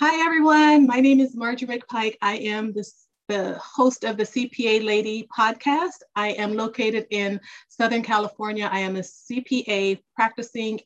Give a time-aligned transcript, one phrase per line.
[0.00, 0.86] Hi, everyone.
[0.86, 2.18] My name is Marjorie McPike.
[2.22, 2.88] I am the,
[3.26, 6.04] the host of the CPA Lady podcast.
[6.14, 8.68] I am located in Southern California.
[8.70, 10.78] I am a CPA practicing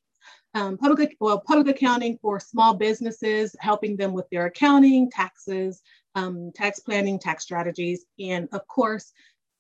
[0.55, 5.83] um, public, well, public accounting for small businesses, helping them with their accounting, taxes,
[6.15, 9.13] um, tax planning, tax strategies, and of course,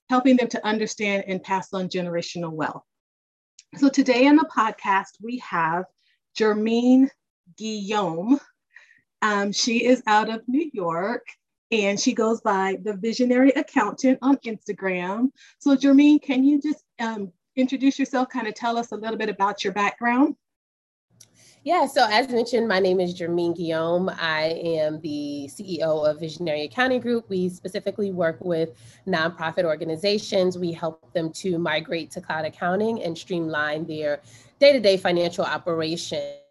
[0.08, 2.84] helping them to understand and pass on generational wealth.
[3.76, 5.84] So today on the podcast, we have
[6.38, 7.10] Germeen
[7.58, 8.40] Guillaume.
[9.22, 11.24] Um, she is out of New York
[11.70, 15.30] and she goes by the Visionary Accountant on Instagram.
[15.58, 19.30] So, Germeen, can you just um, introduce yourself, kind of tell us a little bit
[19.30, 20.36] about your background?
[21.64, 24.08] Yeah, so as mentioned, my name is Germeen Guillaume.
[24.08, 27.30] I am the CEO of Visionary Accounting Group.
[27.30, 28.70] We specifically work with
[29.06, 30.58] nonprofit organizations.
[30.58, 34.20] We help them to migrate to cloud accounting and streamline their
[34.58, 36.41] day to day financial operations.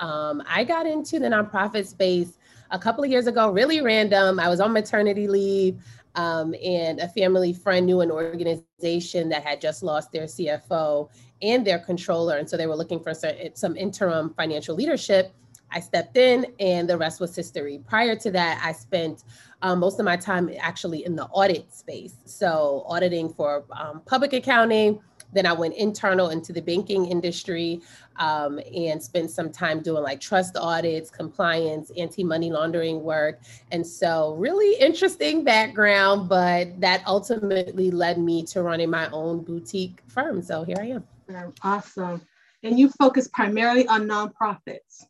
[0.00, 2.38] Um, I got into the nonprofit space
[2.70, 4.40] a couple of years ago, really random.
[4.40, 5.80] I was on maternity leave,
[6.16, 11.08] um, and a family friend knew an organization that had just lost their CFO
[11.42, 12.38] and their controller.
[12.38, 13.12] And so they were looking for
[13.54, 15.32] some interim financial leadership.
[15.70, 17.80] I stepped in, and the rest was history.
[17.86, 19.24] Prior to that, I spent
[19.62, 22.14] um, most of my time actually in the audit space.
[22.24, 25.00] So, auditing for um, public accounting,
[25.32, 27.82] then I went internal into the banking industry
[28.18, 33.40] um, and spent some time doing like trust audits, compliance, anti money laundering work.
[33.72, 40.02] And so, really interesting background, but that ultimately led me to running my own boutique
[40.06, 40.42] firm.
[40.42, 41.52] So, here I am.
[41.62, 42.22] Awesome.
[42.62, 45.04] And you focus primarily on nonprofits.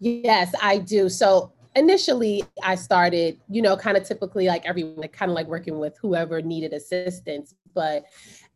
[0.00, 1.08] Yes, I do.
[1.08, 5.78] So, initially I started, you know, kind of typically like everyone, kind of like working
[5.78, 7.54] with whoever needed assistance.
[7.74, 8.04] But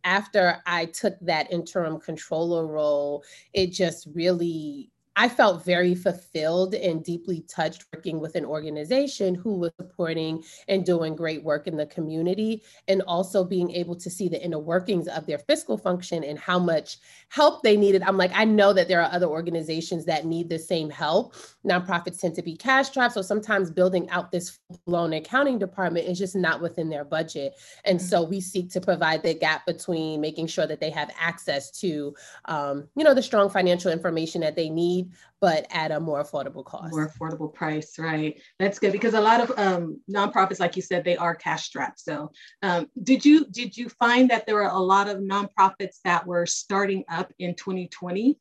[0.05, 7.05] after I took that interim controller role, it just really I felt very fulfilled and
[7.05, 11.87] deeply touched working with an organization who was supporting and doing great work in the
[11.87, 16.39] community, and also being able to see the inner workings of their fiscal function and
[16.39, 16.99] how much
[17.31, 18.03] help they needed.
[18.03, 21.35] I'm like, I know that there are other organizations that need the same help.
[21.67, 23.15] Nonprofits tend to be cash strapped.
[23.15, 27.55] So sometimes building out this blown accounting department is just not within their budget.
[27.85, 31.73] And so we seek to provide the gap between making sure that they have access
[31.81, 32.15] to,
[32.45, 35.08] um, you know, the strong financial information that they need
[35.41, 36.93] but at a more affordable cost.
[36.93, 38.41] More affordable price, right?
[38.59, 42.01] That's good because a lot of um, nonprofits, like you said, they are cash strapped.
[42.01, 42.31] So,
[42.63, 46.47] um, did you did you find that there were a lot of nonprofits that were
[46.47, 48.39] starting up in 2020?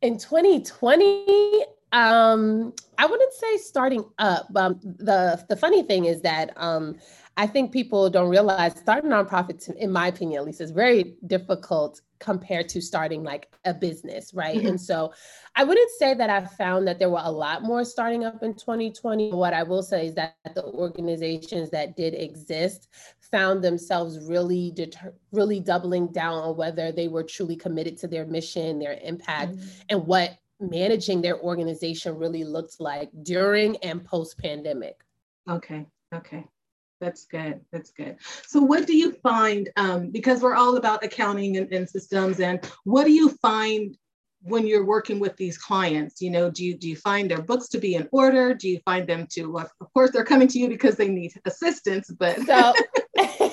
[0.00, 4.46] In 2020, um, I wouldn't say starting up.
[4.54, 6.96] Um, the the funny thing is that um,
[7.36, 12.00] I think people don't realize starting nonprofits, in my opinion at least, is very difficult
[12.18, 14.56] compared to starting like a business, right?
[14.56, 14.66] Mm-hmm.
[14.68, 15.12] And so
[15.56, 18.54] I wouldn't say that I found that there were a lot more starting up in
[18.54, 19.32] 2020.
[19.32, 22.88] What I will say is that the organizations that did exist
[23.30, 28.26] found themselves really deter- really doubling down on whether they were truly committed to their
[28.26, 29.68] mission, their impact, mm-hmm.
[29.90, 35.04] and what managing their organization really looked like during and post pandemic.
[35.48, 35.86] Okay.
[36.14, 36.44] Okay.
[37.00, 37.60] That's good.
[37.72, 38.16] That's good.
[38.46, 39.68] So, what do you find?
[39.76, 43.96] Um, because we're all about accounting and, and, systems, and what do you find
[44.42, 46.20] when you're working with these clients?
[46.20, 48.52] You know, do you do you find their books to be in order?
[48.52, 49.46] Do you find them to?
[49.46, 52.74] Well, of course, they're coming to you because they need assistance, but so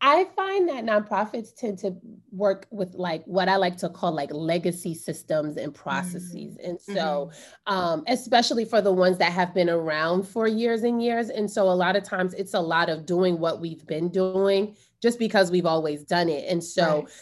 [0.00, 1.96] I find that nonprofits tend to
[2.30, 6.58] work with like what I like to call like legacy systems and processes.
[6.58, 6.68] Mm-hmm.
[6.68, 7.30] And so,
[7.66, 7.72] mm-hmm.
[7.72, 11.30] um, especially for the ones that have been around for years and years.
[11.30, 14.76] And so, a lot of times it's a lot of doing what we've been doing
[15.02, 16.44] just because we've always done it.
[16.46, 17.12] And so, right.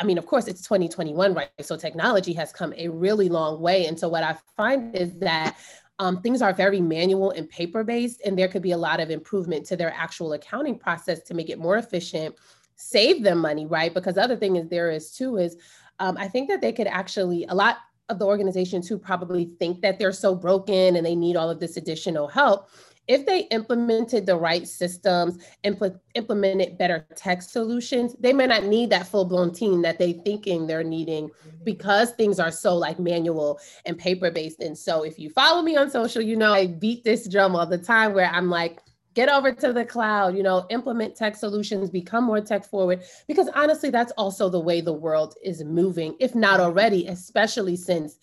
[0.00, 1.50] I mean, of course, it's 2021, right?
[1.60, 3.86] So technology has come a really long way.
[3.86, 5.56] And so, what I find is that
[5.98, 9.10] um, things are very manual and paper based, and there could be a lot of
[9.10, 12.34] improvement to their actual accounting process to make it more efficient,
[12.76, 13.92] save them money, right?
[13.92, 15.56] Because the other thing is there is too is
[15.98, 17.78] um, I think that they could actually a lot
[18.08, 21.60] of the organizations who probably think that they're so broken and they need all of
[21.60, 22.70] this additional help
[23.08, 28.90] if they implemented the right systems, impl- implemented better tech solutions, they may not need
[28.90, 31.30] that full blown team that they thinking they're needing
[31.64, 34.60] because things are so like manual and paper based.
[34.60, 37.66] And so if you follow me on social, you know I beat this drum all
[37.66, 38.80] the time where I'm like,
[39.14, 43.48] get over to the cloud, you know, implement tech solutions, become more tech forward because
[43.54, 48.18] honestly that's also the way the world is moving, if not already, especially since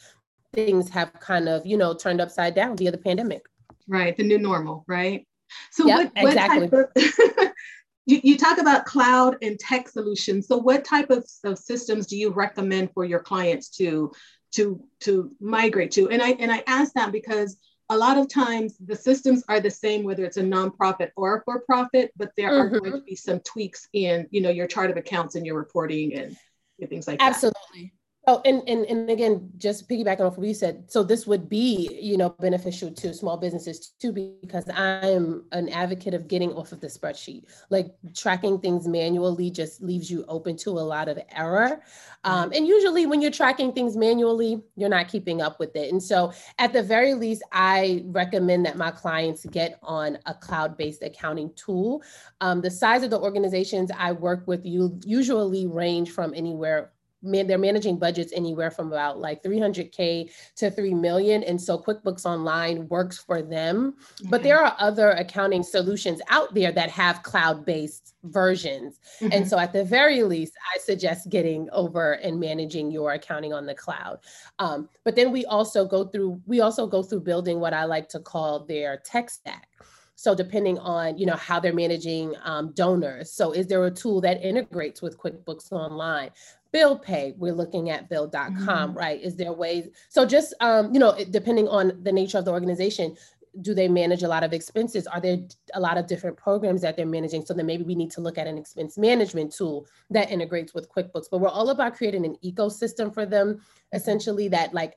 [0.53, 3.47] things have kind of, you know, turned upside down via the pandemic
[3.87, 4.15] right?
[4.15, 5.27] The new normal, right?
[5.71, 6.69] So yep, what, what exactly.
[6.69, 7.51] type of
[8.05, 10.47] you, you talk about cloud and tech solutions.
[10.47, 14.11] So what type of, of systems do you recommend for your clients to
[14.55, 17.57] to to migrate to and i and i ask that because
[17.89, 21.43] a lot of times the systems are the same whether it's a nonprofit or a
[21.43, 22.75] for profit but there mm-hmm.
[22.75, 25.57] are going to be some tweaks in you know your chart of accounts and your
[25.57, 26.37] reporting and,
[26.79, 27.53] and things like absolutely.
[27.53, 27.93] that absolutely
[28.27, 31.99] Oh, and, and and again, just piggybacking off what you said, so this would be,
[32.01, 36.81] you know, beneficial to small businesses too, because I'm an advocate of getting off of
[36.81, 37.43] the spreadsheet.
[37.69, 41.83] Like tracking things manually just leaves you open to a lot of error.
[42.23, 45.91] Um, and usually, when you're tracking things manually, you're not keeping up with it.
[45.91, 51.03] And so, at the very least, I recommend that my clients get on a cloud-based
[51.03, 52.01] accounting tool.
[52.41, 57.47] Um, the size of the organizations I work with you usually range from anywhere man,
[57.47, 62.87] they're managing budgets anywhere from about like 300k to 3 million and so quickbooks online
[62.87, 64.29] works for them okay.
[64.29, 69.31] but there are other accounting solutions out there that have cloud-based versions mm-hmm.
[69.31, 73.65] and so at the very least i suggest getting over and managing your accounting on
[73.65, 74.19] the cloud
[74.59, 78.07] um, but then we also go through we also go through building what i like
[78.07, 79.69] to call their tech stack
[80.15, 83.31] so depending on you know how they're managing um, donors.
[83.31, 86.31] So is there a tool that integrates with quickbooks online?
[86.71, 88.97] Bill pay we're looking at bill.com mm-hmm.
[88.97, 89.21] right?
[89.21, 93.15] Is there ways so just um, you know depending on the nature of the organization
[93.61, 95.07] do they manage a lot of expenses?
[95.07, 95.37] Are there
[95.73, 97.45] a lot of different programs that they're managing?
[97.45, 100.89] So then maybe we need to look at an expense management tool that integrates with
[100.89, 101.27] quickbooks.
[101.31, 103.61] But we're all about creating an ecosystem for them
[103.93, 104.95] essentially that like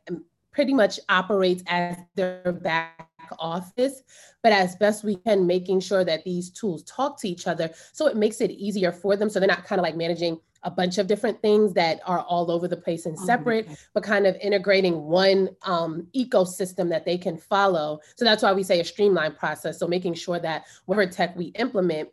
[0.52, 3.08] pretty much operates as their back
[3.38, 4.02] office,
[4.42, 8.06] but as best we can, making sure that these tools talk to each other so
[8.06, 9.30] it makes it easier for them.
[9.30, 12.50] So they're not kind of like managing a bunch of different things that are all
[12.50, 17.04] over the place and oh, separate, oh, but kind of integrating one um, ecosystem that
[17.04, 18.00] they can follow.
[18.16, 19.78] So that's why we say a streamlined process.
[19.78, 22.08] So making sure that whatever tech we implement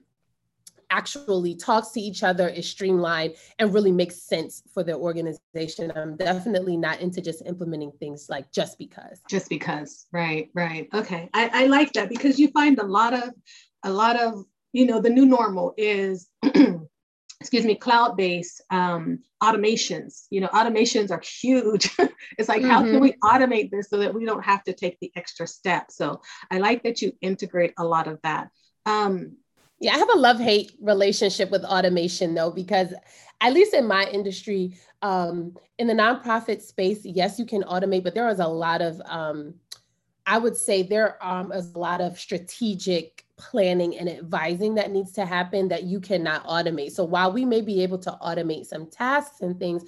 [0.89, 5.91] actually talks to each other, is streamlined, and really makes sense for their organization.
[5.95, 9.21] I'm definitely not into just implementing things like just because.
[9.29, 10.87] Just because, right, right.
[10.93, 13.31] Okay, I, I like that because you find a lot of,
[13.83, 16.29] a lot of, you know, the new normal is.
[17.41, 20.25] excuse me, cloud-based um, automations.
[20.31, 21.91] You know, automations are huge.
[22.39, 22.69] it's like, mm-hmm.
[22.69, 23.01] how can mm-hmm.
[23.01, 25.91] we automate this so that we don't have to take the extra step?
[25.91, 28.49] So I like that you integrate a lot of that.
[28.85, 29.37] Um,
[29.79, 32.93] yeah, I have a love hate relationship with automation though, because
[33.41, 38.15] at least in my industry, um, in the nonprofit space, yes, you can automate, but
[38.15, 39.55] there is a lot of, um,
[40.25, 45.11] I would say there um, is a lot of strategic planning and advising that needs
[45.11, 46.91] to happen that you cannot automate.
[46.91, 49.83] So while we may be able to automate some tasks and things,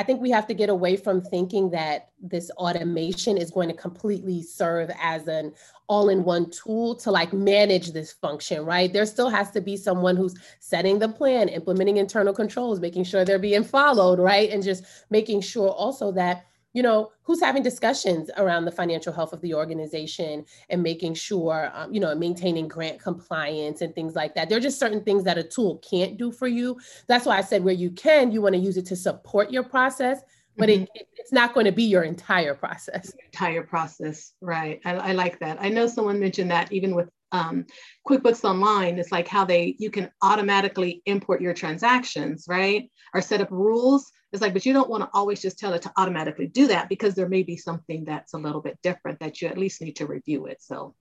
[0.00, 3.74] I think we have to get away from thinking that this automation is going to
[3.74, 5.52] completely serve as an
[5.88, 8.90] all-in-one tool to like manage this function, right?
[8.90, 13.26] There still has to be someone who's setting the plan, implementing internal controls, making sure
[13.26, 14.48] they're being followed, right?
[14.48, 19.32] And just making sure also that you know who's having discussions around the financial health
[19.32, 24.34] of the organization and making sure um, you know maintaining grant compliance and things like
[24.34, 27.36] that there are just certain things that a tool can't do for you that's why
[27.36, 30.20] i said where you can you want to use it to support your process
[30.56, 30.82] but mm-hmm.
[30.94, 35.38] it, it's not going to be your entire process entire process right I, I like
[35.40, 37.66] that i know someone mentioned that even with um,
[38.08, 42.90] QuickBooks Online it's like how they you can automatically import your transactions, right?
[43.14, 44.10] Or set up rules.
[44.32, 46.88] It's like, but you don't want to always just tell it to automatically do that
[46.88, 49.96] because there may be something that's a little bit different that you at least need
[49.96, 50.62] to review it.
[50.62, 50.94] So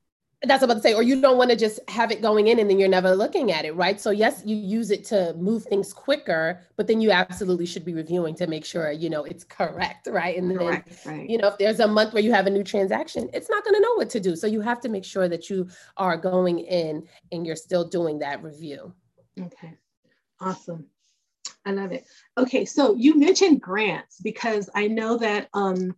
[0.44, 2.70] that's about to say, or you don't want to just have it going in and
[2.70, 4.00] then you're never looking at it, right?
[4.00, 7.94] So yes, you use it to move things quicker, but then you absolutely should be
[7.94, 10.38] reviewing to make sure you know it's correct, right?
[10.38, 11.30] And then correct, right.
[11.30, 13.76] you know if there's a month where you have a new transaction, it's not going
[13.76, 14.36] to know what to do.
[14.38, 18.20] So you have to make sure that you are going in and you're still doing
[18.20, 18.94] that review.
[19.38, 19.74] Okay,
[20.40, 20.88] awesome.
[21.66, 22.06] I love it.
[22.38, 25.96] Okay, so you mentioned grants because I know that um,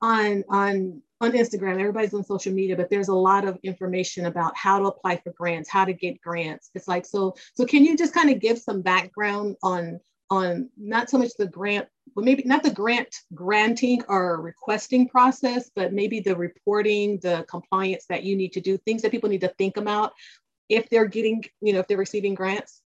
[0.00, 4.56] on on on Instagram, everybody's on social media, but there's a lot of information about
[4.56, 6.70] how to apply for grants, how to get grants.
[6.74, 7.34] It's like so.
[7.54, 11.46] So can you just kind of give some background on on not so much the
[11.46, 17.44] grant, but maybe not the grant granting or requesting process, but maybe the reporting, the
[17.48, 20.12] compliance that you need to do, things that people need to think about
[20.68, 22.82] if they're getting, you know, if they're receiving grants.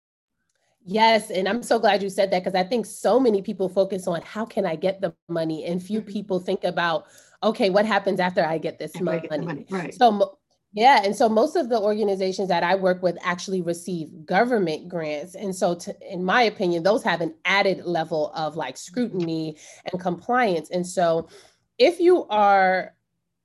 [0.89, 4.07] Yes, and I'm so glad you said that because I think so many people focus
[4.07, 6.11] on how can I get the money, and few mm-hmm.
[6.11, 7.07] people think about
[7.43, 9.29] okay, what happens after I get this money?
[9.29, 9.67] Get money?
[9.69, 9.93] Right.
[9.93, 10.39] So
[10.73, 15.35] yeah, and so most of the organizations that I work with actually receive government grants,
[15.35, 19.57] and so to, in my opinion, those have an added level of like scrutiny
[19.91, 20.71] and compliance.
[20.71, 21.29] And so,
[21.79, 22.96] if you are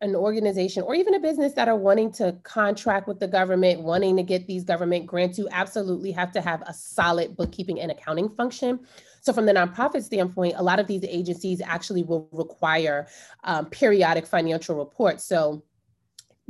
[0.02, 4.18] an organization or even a business that are wanting to contract with the government, wanting
[4.18, 8.30] to get these government grants, you absolutely have to have a solid bookkeeping and accounting
[8.30, 8.80] function.
[9.22, 13.08] So, from the nonprofit standpoint, a lot of these agencies actually will require
[13.44, 15.24] um, periodic financial reports.
[15.24, 15.64] So,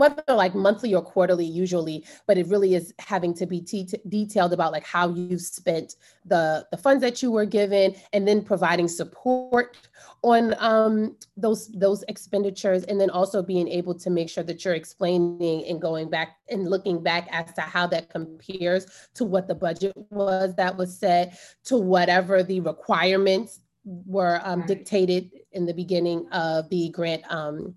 [0.01, 4.51] whether like monthly or quarterly usually but it really is having to be t- detailed
[4.51, 8.87] about like how you spent the the funds that you were given and then providing
[8.87, 9.77] support
[10.23, 14.73] on um, those those expenditures and then also being able to make sure that you're
[14.73, 19.55] explaining and going back and looking back as to how that compares to what the
[19.55, 26.27] budget was that was set to whatever the requirements were um, dictated in the beginning
[26.31, 27.75] of the grant um,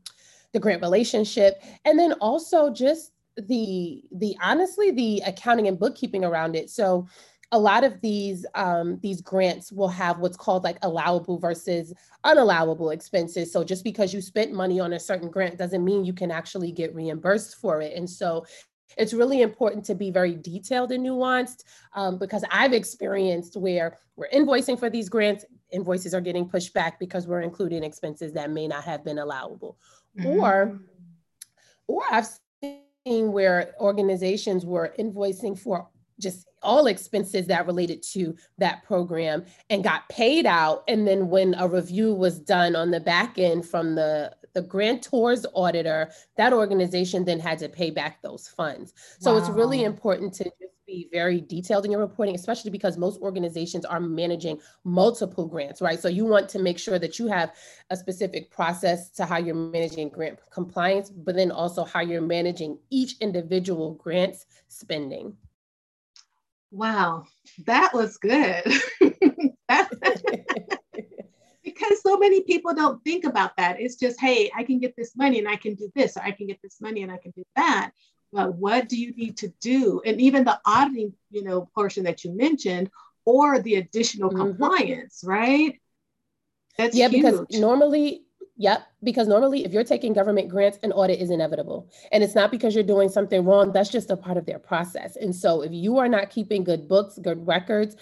[0.54, 6.56] the grant relationship and then also just the the honestly the accounting and bookkeeping around
[6.56, 7.06] it so
[7.52, 11.92] a lot of these um, these grants will have what's called like allowable versus
[12.26, 13.52] unallowable expenses.
[13.52, 16.72] So just because you spent money on a certain grant doesn't mean you can actually
[16.72, 17.96] get reimbursed for it.
[17.96, 18.44] And so
[18.98, 21.62] it's really important to be very detailed and nuanced
[21.94, 26.98] um, because I've experienced where we're invoicing for these grants, invoices are getting pushed back
[26.98, 29.78] because we're including expenses that may not have been allowable.
[30.18, 30.40] Mm-hmm.
[30.40, 30.80] Or,
[31.86, 32.28] or I've
[32.62, 35.88] seen where organizations were invoicing for
[36.20, 40.84] just all expenses that related to that program and got paid out.
[40.88, 45.44] And then when a review was done on the back end from the the grantor's
[45.52, 48.94] auditor, that organization then had to pay back those funds.
[49.18, 49.38] So wow.
[49.38, 53.84] it's really important to just be very detailed in your reporting, especially because most organizations
[53.84, 55.98] are managing multiple grants, right?
[55.98, 57.54] So you want to make sure that you have
[57.90, 62.78] a specific process to how you're managing grant compliance, but then also how you're managing
[62.90, 65.36] each individual grant's spending.
[66.70, 67.24] Wow,
[67.66, 68.64] that was good.
[71.64, 73.80] because so many people don't think about that.
[73.80, 76.30] It's just, hey, I can get this money and I can do this, or I
[76.30, 77.90] can get this money and I can do that.
[78.34, 80.02] But what do you need to do?
[80.04, 82.90] And even the auditing, you know, portion that you mentioned,
[83.24, 84.40] or the additional mm-hmm.
[84.40, 85.80] compliance, right?
[86.76, 87.22] That's yeah, huge.
[87.22, 88.24] because normally
[88.56, 91.90] Yep, because normally if you're taking government grants, an audit is inevitable.
[92.12, 95.16] And it's not because you're doing something wrong, that's just a part of their process.
[95.16, 97.96] And so if you are not keeping good books, good records,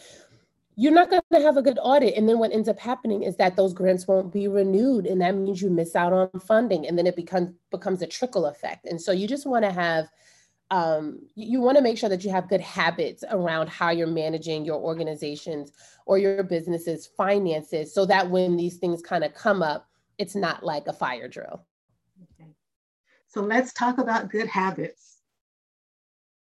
[0.82, 2.16] you're not going to have a good audit.
[2.16, 5.06] And then what ends up happening is that those grants won't be renewed.
[5.06, 6.88] And that means you miss out on funding.
[6.88, 8.86] And then it becomes becomes a trickle effect.
[8.86, 10.08] And so you just want to have
[10.72, 14.64] um, you want to make sure that you have good habits around how you're managing
[14.64, 15.70] your organizations
[16.04, 20.64] or your businesses finances so that when these things kind of come up it's not
[20.64, 21.64] like a fire drill.
[22.40, 22.50] Okay.
[23.28, 25.18] So let's talk about good habits.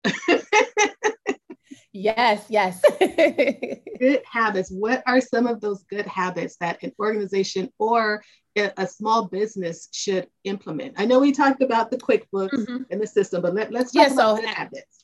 [1.92, 2.82] yes, yes.
[3.00, 4.70] good habits.
[4.70, 8.22] What are some of those good habits that an organization or
[8.56, 10.94] a small business should implement?
[10.98, 12.82] I know we talked about the QuickBooks mm-hmm.
[12.90, 15.01] and the system, but let, let's talk yeah, about so, good habits.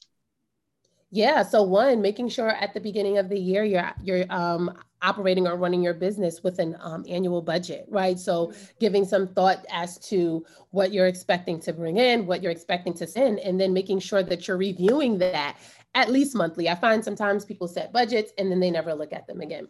[1.10, 1.42] Yeah.
[1.42, 5.56] So one, making sure at the beginning of the year you're you're um, operating or
[5.56, 8.18] running your business with an um, annual budget, right?
[8.18, 8.64] So mm-hmm.
[8.80, 13.06] giving some thought as to what you're expecting to bring in, what you're expecting to
[13.06, 15.56] send, and then making sure that you're reviewing that
[15.94, 16.68] at least monthly.
[16.68, 19.68] I find sometimes people set budgets and then they never look at them again.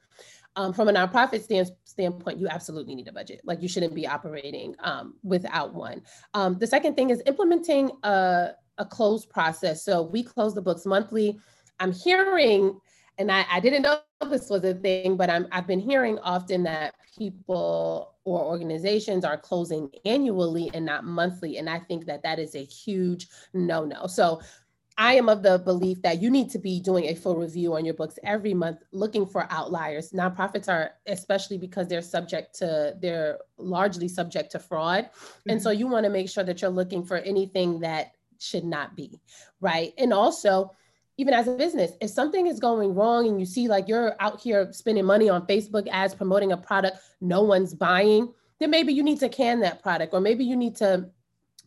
[0.56, 3.40] Um, from a nonprofit stand, standpoint, you absolutely need a budget.
[3.44, 6.02] Like you shouldn't be operating um, without one.
[6.34, 9.84] Um, the second thing is implementing a a closed process.
[9.84, 11.38] So we close the books monthly.
[11.80, 12.78] I'm hearing,
[13.18, 16.62] and I, I didn't know this was a thing, but I'm, I've been hearing often
[16.64, 21.58] that people or organizations are closing annually and not monthly.
[21.58, 24.06] And I think that that is a huge no no.
[24.06, 24.40] So
[25.00, 27.84] I am of the belief that you need to be doing a full review on
[27.84, 30.10] your books every month, looking for outliers.
[30.10, 35.04] Nonprofits are, especially because they're subject to, they're largely subject to fraud.
[35.04, 35.50] Mm-hmm.
[35.50, 38.96] And so you want to make sure that you're looking for anything that should not
[38.96, 39.20] be,
[39.60, 39.92] right?
[39.98, 40.72] And also,
[41.16, 44.40] even as a business, if something is going wrong and you see like you're out
[44.40, 49.02] here spending money on Facebook ads promoting a product no one's buying, then maybe you
[49.02, 51.10] need to can that product or maybe you need to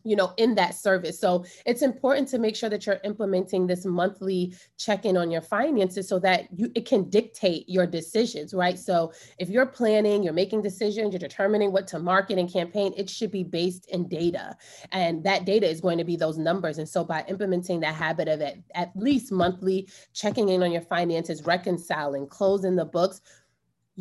[0.04, 1.18] you know in that service.
[1.18, 6.08] So it's important to make sure that you're implementing this monthly check-in on your finances
[6.08, 8.78] so that you it can dictate your decisions right?
[8.78, 13.08] So if you're planning you're making decisions you're determining what to market and campaign it
[13.08, 14.56] should be based in data.
[14.92, 16.78] And that data is going to be those numbers.
[16.78, 20.82] And so by implementing that habit of at, at least monthly checking in on your
[20.82, 23.20] finances reconciling closing the books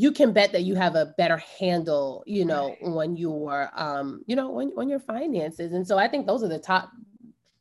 [0.01, 2.91] you can bet that you have a better handle, you know, right.
[2.91, 5.73] when your um, you know, when on your finances.
[5.73, 6.89] And so I think those are the top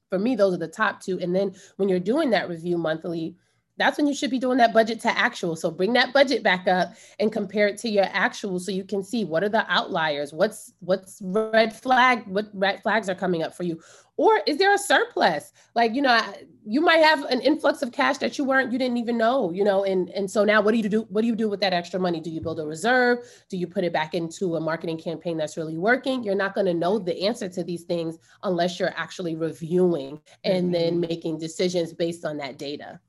[0.09, 1.21] for me, those are the top two.
[1.21, 3.37] And then when you're doing that review monthly,
[3.77, 5.55] that's when you should be doing that budget to actual.
[5.55, 9.05] So bring that budget back up and compare it to your actual so you can
[9.05, 13.55] see what are the outliers, what's what's red flag, what red flags are coming up
[13.55, 13.79] for you.
[14.21, 15.51] Or is there a surplus?
[15.75, 16.21] Like, you know,
[16.67, 19.65] you might have an influx of cash that you weren't, you didn't even know, you
[19.65, 21.07] know, and and so now what do you do?
[21.09, 22.21] What do you do with that extra money?
[22.21, 23.21] Do you build a reserve?
[23.49, 26.23] Do you put it back into a marketing campaign that's really working?
[26.23, 30.65] You're not going to know the answer to these things unless you're actually reviewing and
[30.65, 30.73] mm-hmm.
[30.73, 33.01] then making decisions based on that data.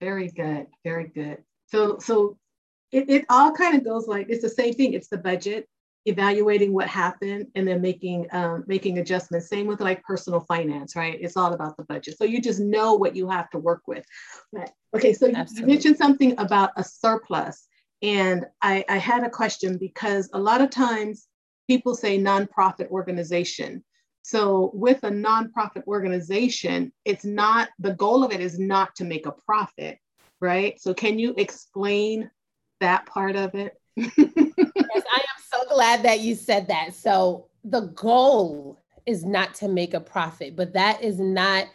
[0.00, 0.66] Very good.
[0.82, 1.44] Very good.
[1.66, 2.36] So, so
[2.90, 4.94] it, it all kind of goes like it's the same thing.
[4.94, 5.68] It's the budget,
[6.06, 9.48] evaluating what happened, and then making um, making adjustments.
[9.48, 11.18] Same with like personal finance, right?
[11.20, 12.16] It's all about the budget.
[12.18, 14.04] So you just know what you have to work with.
[14.52, 15.60] But, okay, so Absolutely.
[15.60, 17.66] you mentioned something about a surplus,
[18.02, 21.26] and I, I had a question because a lot of times
[21.66, 23.84] people say nonprofit organization.
[24.22, 29.26] So with a nonprofit organization, it's not the goal of it is not to make
[29.26, 29.98] a profit,
[30.40, 30.80] right?
[30.80, 32.30] So can you explain
[32.80, 33.74] that part of it?
[33.96, 35.33] yes, I am
[35.68, 36.94] glad that you said that.
[36.94, 41.66] So the goal is not to make a profit, but that is not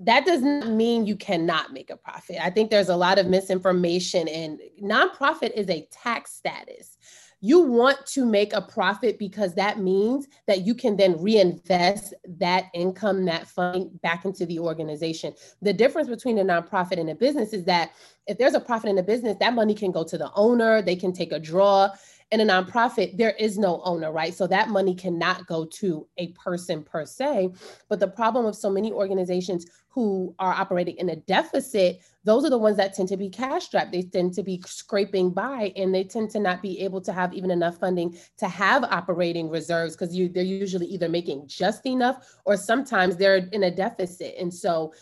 [0.00, 2.36] that does not mean you cannot make a profit.
[2.42, 6.98] I think there's a lot of misinformation and nonprofit is a tax status
[7.44, 12.68] you want to make a profit because that means that you can then reinvest that
[12.72, 15.34] income, that funding back into the organization.
[15.60, 17.90] The difference between a nonprofit and a business is that
[18.26, 20.96] if there's a profit in a business, that money can go to the owner, they
[20.96, 21.90] can take a draw.
[22.30, 24.34] In a nonprofit, there is no owner, right?
[24.34, 27.50] So that money cannot go to a person per se.
[27.88, 32.50] But the problem with so many organizations who are operating in a deficit, those are
[32.50, 33.92] the ones that tend to be cash strapped.
[33.92, 37.32] They tend to be scraping by and they tend to not be able to have
[37.32, 42.56] even enough funding to have operating reserves because they're usually either making just enough or
[42.56, 44.34] sometimes they're in a deficit.
[44.36, 44.92] And so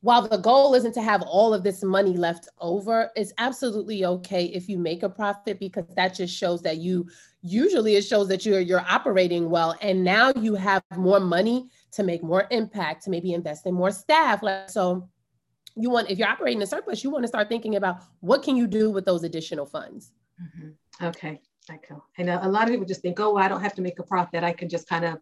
[0.00, 4.44] while the goal isn't to have all of this money left over, it's absolutely okay
[4.44, 7.08] if you make a profit because that just shows that you
[7.42, 9.76] usually it shows that you're you're operating well.
[9.82, 13.90] And now you have more money to make more impact to maybe invest in more
[13.90, 14.42] staff.
[14.42, 15.08] Like so
[15.74, 18.56] you want if you're operating a surplus you want to start thinking about what can
[18.56, 20.12] you do with those additional funds.
[20.40, 21.06] Mm-hmm.
[21.06, 21.40] okay
[21.88, 22.04] Cool.
[22.16, 24.02] And a, a, lot of people just think, oh, I don't have to make a
[24.02, 24.42] profit.
[24.42, 25.14] I can just kind of,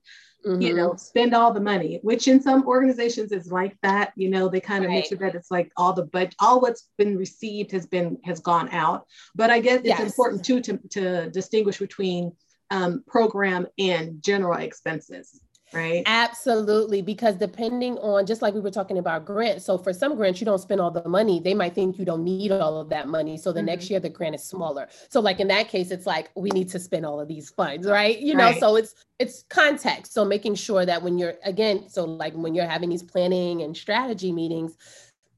[0.46, 0.60] mm-hmm.
[0.60, 4.12] you know, spend all the money, which in some organizations is like that.
[4.16, 4.96] You know, they kind of right.
[4.96, 8.40] make sure that it's like all the budget, all what's been received has been has
[8.40, 9.06] gone out.
[9.34, 10.00] But I guess it's yes.
[10.00, 12.32] important too to, to distinguish between
[12.70, 15.40] um, program and general expenses
[15.72, 16.02] right?
[16.06, 17.02] Absolutely.
[17.02, 20.44] Because depending on, just like we were talking about grants, so for some grants, you
[20.44, 21.40] don't spend all the money.
[21.40, 23.36] They might think you don't need all of that money.
[23.36, 23.66] So the mm-hmm.
[23.66, 24.88] next year, the grant is smaller.
[25.08, 27.86] So, like in that case, it's like, we need to spend all of these funds,
[27.86, 28.18] right?
[28.18, 28.60] You know, right.
[28.60, 30.12] so it's, it's context.
[30.12, 33.76] So making sure that when you're, again, so like when you're having these planning and
[33.76, 34.76] strategy meetings,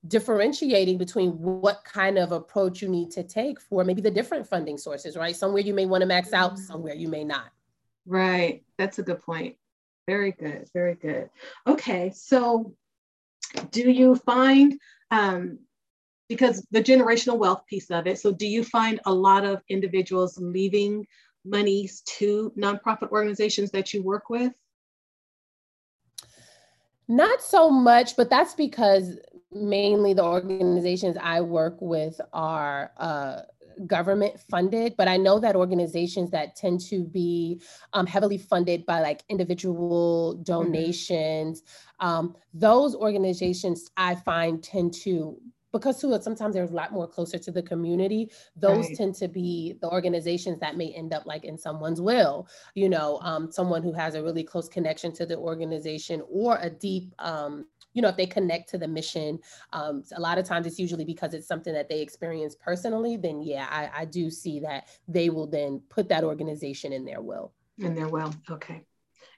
[0.07, 4.79] differentiating between what kind of approach you need to take for maybe the different funding
[4.79, 5.35] sources, right?
[5.35, 6.63] Somewhere you may want to max out, mm-hmm.
[6.63, 7.47] somewhere you may not.
[8.07, 8.63] Right.
[8.79, 9.57] That's a good point.
[10.09, 11.29] Very good, very good.
[11.67, 12.73] Okay, so
[13.71, 15.59] do you find, um,
[16.31, 20.39] because the generational wealth piece of it, so do you find a lot of individuals
[20.41, 21.07] leaving
[21.45, 24.55] monies to nonprofit organizations that you work with?
[27.07, 29.19] Not so much, but that's because
[29.53, 33.41] mainly the organizations I work with are uh,
[33.87, 37.61] government funded, but I know that organizations that tend to be
[37.93, 40.43] um, heavily funded by like individual mm-hmm.
[40.43, 42.07] donations, mm-hmm.
[42.07, 45.39] um, those organizations I find tend to
[45.73, 48.97] because too sometimes they're a lot more closer to the community those right.
[48.97, 53.19] tend to be the organizations that may end up like in someone's will you know
[53.23, 57.67] um, someone who has a really close connection to the organization or a deep um,
[57.99, 59.41] you know, if they connect to the mission,
[59.73, 63.43] um, a lot of times it's usually because it's something that they experience personally, then
[63.43, 67.53] yeah, I, I do see that they will then put that organization in their will.
[67.79, 68.83] In their will, okay.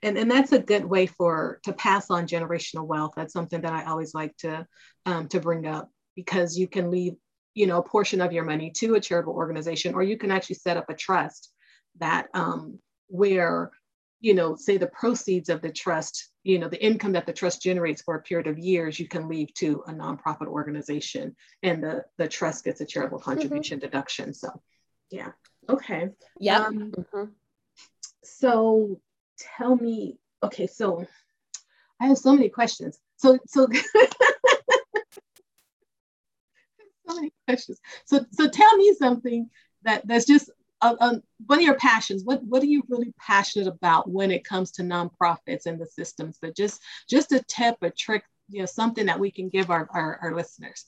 [0.02, 3.12] And, and that's a good way for to pass on generational wealth.
[3.16, 4.66] That's something that I always like to
[5.06, 7.14] um, to bring up because you can leave,
[7.54, 10.56] you know, a portion of your money to a charitable organization, or you can actually
[10.56, 11.50] set up a trust
[11.98, 13.70] that um, where
[14.20, 17.62] you know, say the proceeds of the trust, you know, the income that the trust
[17.62, 22.04] generates for a period of years, you can leave to a nonprofit organization and the,
[22.16, 23.30] the trust gets a charitable mm-hmm.
[23.30, 23.86] contribution mm-hmm.
[23.86, 24.32] deduction.
[24.32, 24.62] So,
[25.10, 25.32] yeah.
[25.68, 26.08] Okay.
[26.38, 26.66] Yeah.
[26.66, 27.24] Um, mm-hmm.
[28.24, 29.00] So
[29.38, 31.06] tell me, okay, so
[32.00, 32.98] I have so many questions.
[33.16, 33.68] So, so,
[37.06, 37.80] so many questions.
[38.06, 39.50] So, so tell me something
[39.82, 40.50] that that's just
[40.82, 42.24] uh, um, what are your passions?
[42.24, 46.38] What what are you really passionate about when it comes to nonprofits and the systems?
[46.40, 49.88] But just just a tip, a trick, you know, something that we can give our
[49.92, 50.86] our, our listeners.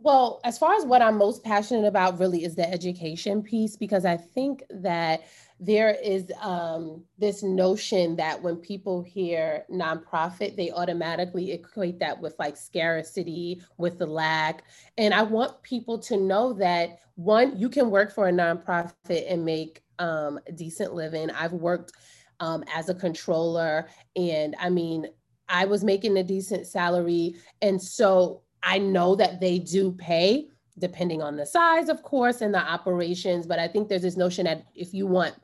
[0.00, 4.04] Well, as far as what I'm most passionate about, really is the education piece, because
[4.04, 5.22] I think that
[5.60, 12.34] there is um, this notion that when people hear nonprofit, they automatically equate that with
[12.38, 14.62] like scarcity, with the lack.
[14.96, 19.44] And I want people to know that one, you can work for a nonprofit and
[19.44, 21.30] make um, a decent living.
[21.30, 21.92] I've worked
[22.38, 25.06] um, as a controller, and I mean,
[25.48, 27.34] I was making a decent salary.
[27.62, 32.54] And so I know that they do pay depending on the size, of course, and
[32.54, 33.46] the operations.
[33.46, 35.34] But I think there's this notion that if you want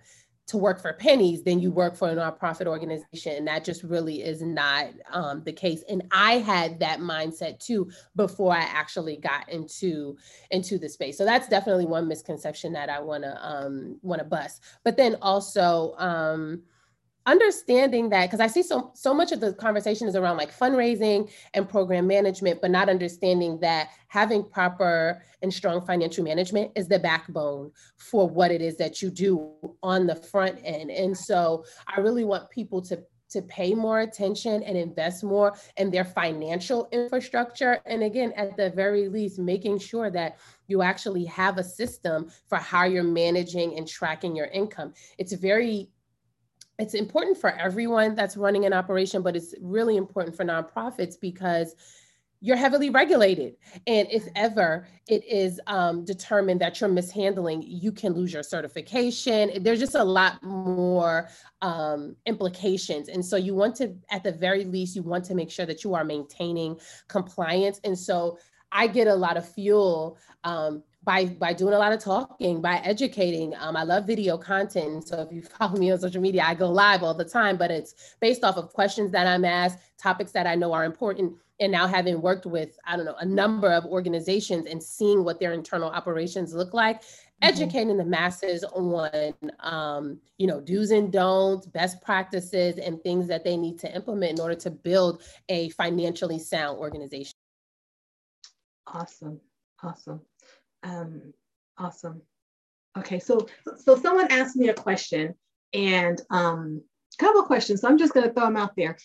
[0.46, 3.32] to work for pennies, then you work for a nonprofit organization.
[3.36, 5.82] And that just really is not um, the case.
[5.88, 10.16] And I had that mindset too before I actually got into
[10.50, 11.16] into the space.
[11.16, 14.62] So that's definitely one misconception that I want to um, want to bust.
[14.84, 15.94] But then also.
[15.98, 16.62] Um,
[17.26, 21.30] understanding that because i see so so much of the conversation is around like fundraising
[21.54, 26.98] and program management but not understanding that having proper and strong financial management is the
[26.98, 29.50] backbone for what it is that you do
[29.82, 33.02] on the front end and so i really want people to
[33.34, 37.80] to pay more attention and invest more in their financial infrastructure.
[37.84, 42.58] And again, at the very least, making sure that you actually have a system for
[42.58, 44.94] how you're managing and tracking your income.
[45.18, 45.90] It's very
[46.78, 51.74] it's important for everyone that's running an operation, but it's really important for nonprofits because
[52.40, 53.56] you're heavily regulated.
[53.86, 59.62] And if ever it is um, determined that you're mishandling, you can lose your certification.
[59.62, 61.30] There's just a lot more
[61.62, 63.08] um, implications.
[63.08, 65.84] And so you want to, at the very least, you want to make sure that
[65.84, 67.80] you are maintaining compliance.
[67.82, 68.36] And so
[68.70, 72.76] I get a lot of fuel um, by by doing a lot of talking, by
[72.78, 73.54] educating.
[73.58, 75.06] Um, I love video content.
[75.06, 77.70] So if you follow me on social media, I go live all the time, but
[77.70, 81.34] it's based off of questions that I'm asked, topics that I know are important.
[81.60, 85.38] And now having worked with, I don't know, a number of organizations and seeing what
[85.38, 87.48] their internal operations look like, mm-hmm.
[87.48, 93.44] educating the masses on um, you know, do's and don'ts, best practices, and things that
[93.44, 97.34] they need to implement in order to build a financially sound organization.
[98.88, 99.40] Awesome.
[99.82, 100.20] Awesome.
[100.84, 101.32] Um,
[101.78, 102.22] awesome.
[102.96, 105.34] Okay, so so someone asked me a question
[105.72, 106.82] and um,
[107.18, 107.80] a couple of questions.
[107.80, 108.96] So I'm just going to throw them out there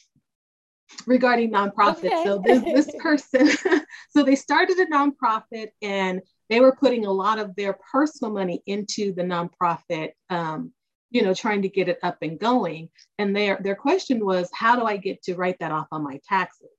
[1.08, 2.06] regarding nonprofits.
[2.06, 2.24] Okay.
[2.24, 3.50] So this this person,
[4.12, 8.62] so they started a nonprofit and they were putting a lot of their personal money
[8.68, 10.12] into the nonprofit.
[10.30, 10.74] Um,
[11.12, 12.90] you know, trying to get it up and going.
[13.18, 16.20] And their their question was, how do I get to write that off on my
[16.28, 16.70] taxes?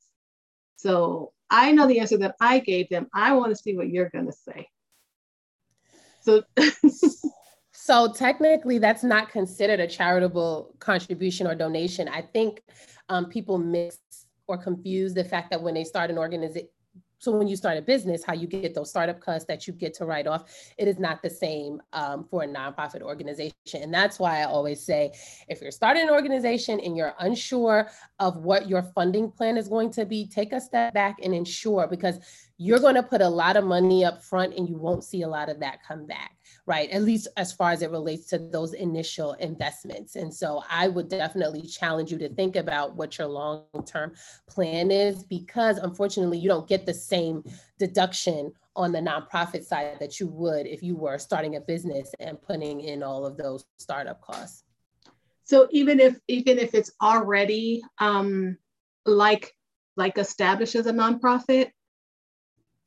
[0.77, 3.09] So I know the answer that I gave them.
[3.13, 4.69] I want to see what you're going to say.
[6.31, 6.43] So
[7.91, 12.09] So technically, that's not considered a charitable contribution or donation.
[12.09, 12.63] I think
[13.09, 13.99] um, people miss
[14.47, 16.69] or confuse the fact that when they start an organization,
[17.19, 19.93] so when you start a business, how you get those startup costs that you get
[19.95, 20.45] to write off,
[20.79, 23.53] it is not the same um, for a nonprofit organization.
[23.75, 25.13] And that's why I always say,
[25.49, 27.91] if you're starting an organization and you're unsure
[28.21, 31.87] of what your funding plan is going to be, take a step back and ensure
[31.87, 32.19] because
[32.61, 35.29] you're going to put a lot of money up front and you won't see a
[35.29, 36.91] lot of that come back right?
[36.91, 40.17] At least as far as it relates to those initial investments.
[40.17, 44.13] And so i would definitely challenge you to think about what your long-term
[44.49, 47.43] plan is because unfortunately you don't get the same
[47.79, 52.41] deduction on the nonprofit side that you would if you were starting a business and
[52.41, 54.65] putting in all of those startup costs.
[55.45, 58.57] So even if even if it's already um
[59.05, 59.57] like
[59.97, 61.73] like established as a nonprofit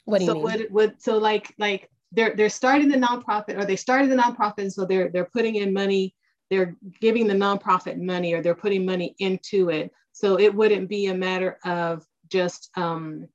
[0.05, 0.43] what do you so mean?
[0.43, 4.59] Would, would, so like like they're they're starting the nonprofit or they started the nonprofit
[4.59, 6.15] and so they're they're putting in money,
[6.49, 9.91] they're giving the nonprofit money or they're putting money into it.
[10.11, 13.27] So it wouldn't be a matter of just um,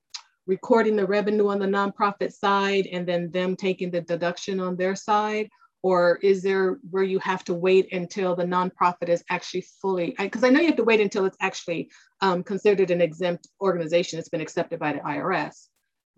[0.46, 4.94] recording the revenue on the nonprofit side and then them taking the deduction on their
[4.96, 5.48] side
[5.82, 10.42] or is there where you have to wait until the nonprofit is actually fully because
[10.42, 14.18] I, I, know you have to wait until it's actually um, considered an exempt organization
[14.18, 15.67] it's been accepted by the irs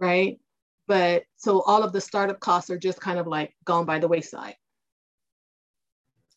[0.00, 0.40] right?
[0.88, 4.08] But so all of the startup costs are just kind of like gone by the
[4.08, 4.56] wayside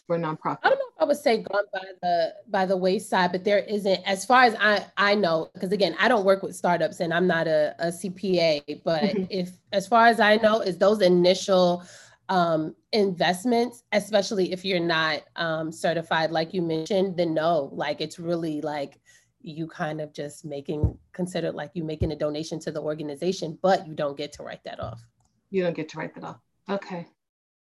[0.06, 0.60] for nonprofit.
[0.64, 3.60] I don't know if I would say gone by the by the wayside, but there
[3.60, 7.14] isn't, as far as I I know, because again, I don't work with startups and
[7.14, 9.24] I'm not a, a CPA, but mm-hmm.
[9.30, 11.84] if as far as I know, is those initial
[12.30, 18.20] um, investments, especially if you're not um, certified, like you mentioned, then no, like it's
[18.20, 19.00] really like
[19.42, 23.88] you kind of just making considered like you making a donation to the organization, but
[23.88, 25.02] you don't get to write that off.
[25.50, 26.40] You don't get to write that off.
[26.70, 27.08] Okay.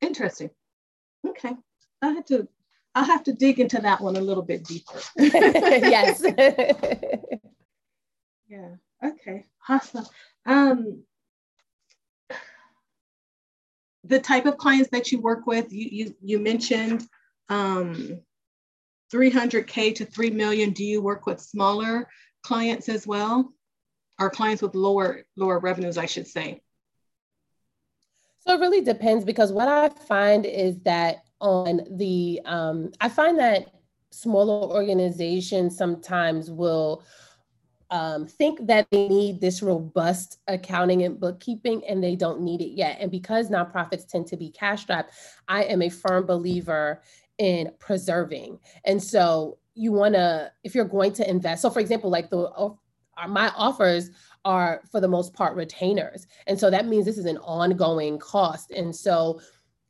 [0.01, 0.49] Interesting.
[1.27, 1.53] Okay.
[2.01, 2.47] I had to
[2.93, 4.99] I'll have to dig into that one a little bit deeper.
[5.17, 6.23] yes.
[8.47, 8.75] yeah.
[9.03, 9.45] Okay.
[9.67, 10.05] Awesome.
[10.45, 11.03] Um
[14.05, 17.07] the type of clients that you work with, you you, you mentioned
[17.49, 18.19] um,
[19.13, 20.71] 300K to 3 million.
[20.71, 22.07] Do you work with smaller
[22.45, 23.51] clients as well?
[24.19, 26.61] Or clients with lower lower revenues, I should say?
[28.39, 33.39] So it really depends because what I find is that on the, um, I find
[33.39, 33.71] that
[34.11, 37.03] smaller organizations sometimes will
[37.89, 42.71] um, think that they need this robust accounting and bookkeeping and they don't need it
[42.75, 42.97] yet.
[42.99, 45.13] And because nonprofits tend to be cash strapped,
[45.47, 47.01] I am a firm believer
[47.37, 48.59] in preserving.
[48.85, 52.49] And so you want to, if you're going to invest, so for example, like the
[52.49, 52.69] uh,
[53.27, 54.09] my offers
[54.43, 56.27] are for the most part retainers.
[56.47, 58.71] And so that means this is an ongoing cost.
[58.71, 59.39] And so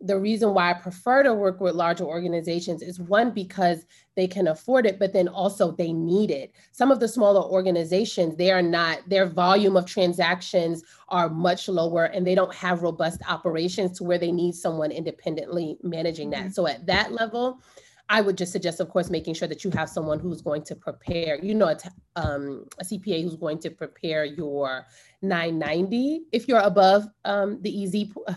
[0.01, 4.47] the reason why I prefer to work with larger organizations is one, because they can
[4.47, 6.51] afford it, but then also they need it.
[6.73, 12.05] Some of the smaller organizations, they are not, their volume of transactions are much lower
[12.05, 16.39] and they don't have robust operations to where they need someone independently managing that.
[16.39, 16.49] Mm-hmm.
[16.49, 17.61] So at that level,
[18.09, 20.75] I would just suggest, of course, making sure that you have someone who's going to
[20.75, 21.77] prepare, you know, a,
[22.15, 24.85] um, a CPA who's going to prepare your
[25.21, 28.11] 990 if you're above um, the easy,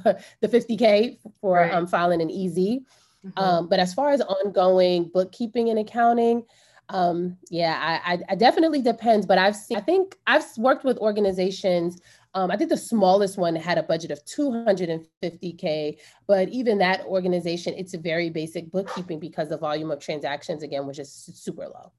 [0.40, 1.72] the 50K for right.
[1.72, 2.56] um, filing an EZ.
[2.56, 3.38] Mm-hmm.
[3.38, 6.44] Um, but as far as ongoing bookkeeping and accounting,
[6.90, 9.26] um, yeah, I, I, I, definitely depends.
[9.26, 12.00] But I've seen, I think I've worked with organizations
[12.38, 15.98] um, I think the smallest one had a budget of 250K,
[16.28, 20.86] but even that organization, it's a very basic bookkeeping because the volume of transactions, again,
[20.86, 21.90] was just super low.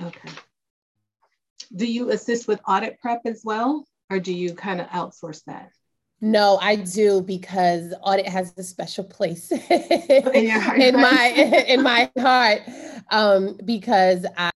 [0.00, 0.30] Okay.
[1.76, 5.70] Do you assist with audit prep as well, or do you kind of outsource that?
[6.20, 11.26] No, I do because audit has a special place in, in my
[11.68, 12.62] in my heart
[13.12, 14.50] um, because I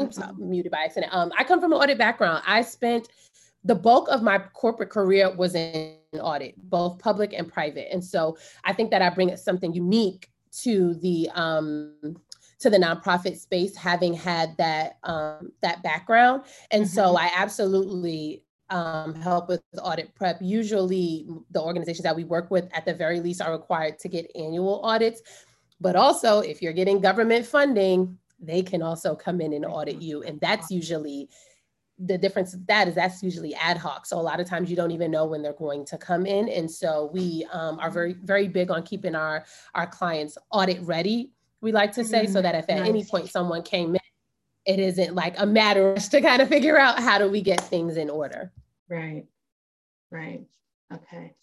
[0.00, 1.14] oops, I'm muted by accident.
[1.14, 2.42] Um, I come from an audit background.
[2.46, 3.08] I spent
[3.64, 7.92] the bulk of my corporate career was in audit, both public and private.
[7.92, 10.30] And so I think that I bring something unique
[10.62, 12.16] to the um,
[12.60, 16.44] to the nonprofit space, having had that um, that background.
[16.70, 16.94] And mm-hmm.
[16.94, 20.38] so I absolutely um, help with audit prep.
[20.40, 24.30] Usually, the organizations that we work with, at the very least, are required to get
[24.34, 25.22] annual audits.
[25.80, 30.22] But also, if you're getting government funding, they can also come in and audit you.
[30.22, 31.28] And that's usually
[31.98, 34.06] the difference of that is that's usually ad hoc.
[34.06, 36.48] So a lot of times you don't even know when they're going to come in.
[36.48, 41.32] And so we um, are very, very big on keeping our, our clients audit ready,
[41.60, 42.32] we like to say, mm-hmm.
[42.32, 42.88] so that if at nice.
[42.88, 44.00] any point someone came in,
[44.64, 47.96] it isn't like a matter to kind of figure out how do we get things
[47.96, 48.52] in order.
[48.88, 49.24] Right,
[50.10, 50.42] right,
[50.92, 51.34] okay.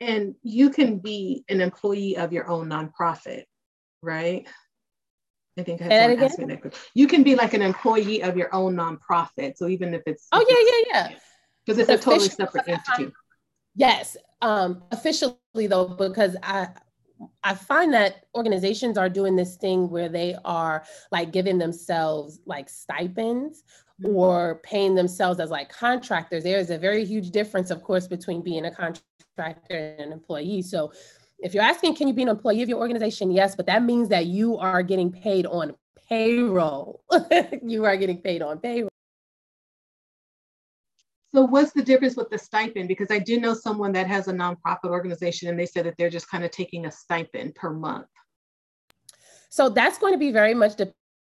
[0.00, 3.44] And you can be an employee of your own nonprofit,
[4.02, 4.46] right?
[5.58, 6.74] I think I had asked me that.
[6.94, 9.56] You can be like an employee of your own nonprofit.
[9.56, 10.56] So even if it's oh yeah
[10.92, 11.18] yeah yeah,
[11.64, 13.12] because it's, it's a totally separate entity.
[13.74, 15.36] Yes, um, officially
[15.68, 16.68] though, because I
[17.44, 22.68] I find that organizations are doing this thing where they are like giving themselves like
[22.68, 23.62] stipends
[24.04, 26.42] or paying themselves as like contractors.
[26.42, 30.62] There is a very huge difference, of course, between being a contractor and an employee.
[30.62, 30.92] So
[31.42, 33.30] if you're asking, can you be an employee of your organization?
[33.30, 35.74] Yes, but that means that you are getting paid on
[36.08, 37.02] payroll.
[37.62, 38.88] you are getting paid on payroll.
[41.34, 42.88] So what's the difference with the stipend?
[42.88, 46.10] Because I do know someone that has a nonprofit organization and they said that they're
[46.10, 48.06] just kind of taking a stipend per month.
[49.48, 50.76] So that's going to be very much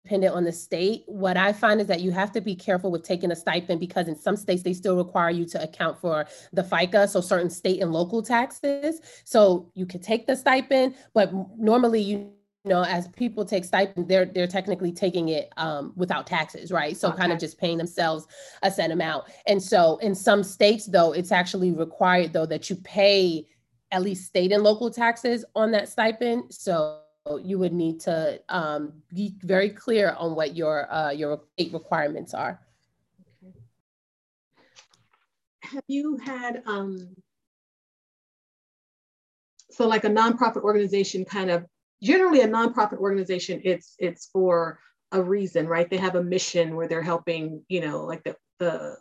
[0.06, 1.04] dependent on the state.
[1.08, 4.08] What I find is that you have to be careful with taking a stipend because
[4.08, 7.82] in some states they still require you to account for the FICA, so certain state
[7.82, 9.02] and local taxes.
[9.24, 12.32] So you can take the stipend, but normally you
[12.66, 16.96] know, as people take stipend, they're they're technically taking it um, without taxes, right?
[16.96, 17.18] So okay.
[17.18, 18.28] kind of just paying themselves
[18.62, 19.26] a set amount.
[19.48, 23.48] And so in some states, though, it's actually required though that you pay
[23.92, 26.54] at least state and local taxes on that stipend.
[26.54, 27.00] So
[27.42, 32.34] you would need to um, be very clear on what your uh, your state requirements
[32.34, 32.60] are.
[33.44, 33.54] Okay.
[35.64, 37.16] Have you had um,
[39.76, 41.66] so like a nonprofit organization kind of
[42.02, 44.80] generally a nonprofit organization it's it's for
[45.12, 48.96] a reason right they have a mission where they're helping you know like the the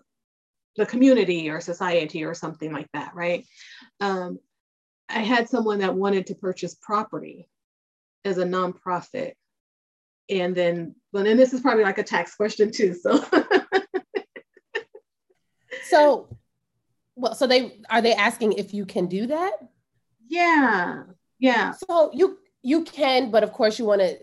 [0.76, 3.46] the community or society or something like that right
[4.00, 4.38] um,
[5.08, 7.48] i had someone that wanted to purchase property
[8.24, 9.32] as a nonprofit.
[10.30, 12.94] And then, well, and this is probably like a tax question too.
[12.94, 13.22] So,
[15.88, 16.28] so,
[17.14, 19.52] well, so they are they asking if you can do that?
[20.26, 21.02] Yeah,
[21.38, 21.72] yeah.
[21.72, 24.18] So you you can, but of course you want to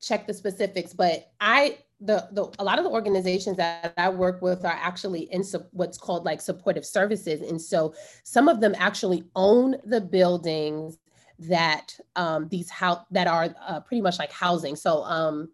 [0.00, 0.94] check the specifics.
[0.94, 5.32] But I the, the a lot of the organizations that I work with are actually
[5.32, 10.00] in su- what's called like supportive services, and so some of them actually own the
[10.00, 10.98] buildings
[11.38, 14.76] that um, these how that are uh, pretty much like housing.
[14.76, 15.50] So um,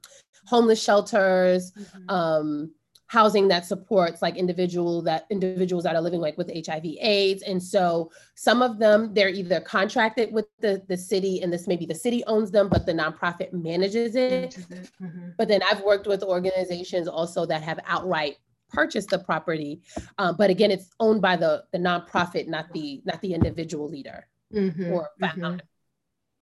[0.47, 2.11] homeless shelters, mm-hmm.
[2.11, 2.71] um,
[3.09, 7.63] housing that supports like individual that individuals that are living like with hiv aids and
[7.63, 11.95] so some of them they're either contracted with the, the city and this maybe the
[11.95, 14.59] city owns them but the nonprofit manages it
[15.03, 15.31] mm-hmm.
[15.37, 18.37] but then i've worked with organizations also that have outright
[18.71, 19.81] purchased the property
[20.19, 24.27] um, but again it's owned by the the nonprofit not the not the individual leader
[24.53, 24.93] mm-hmm.
[24.93, 25.63] or founder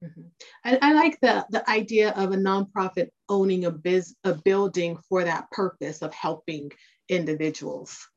[0.03, 0.23] Mm-hmm.
[0.65, 5.25] I, I, like the, the idea of a nonprofit owning a biz a building for
[5.25, 6.71] that purpose of helping
[7.11, 8.09] individuals.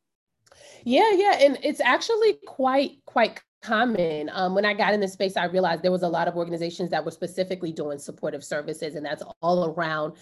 [0.85, 4.29] Yeah, yeah, and it's actually quite quite common.
[4.31, 6.89] Um, when I got in this space, I realized there was a lot of organizations
[6.91, 10.13] that were specifically doing supportive services, and that's all around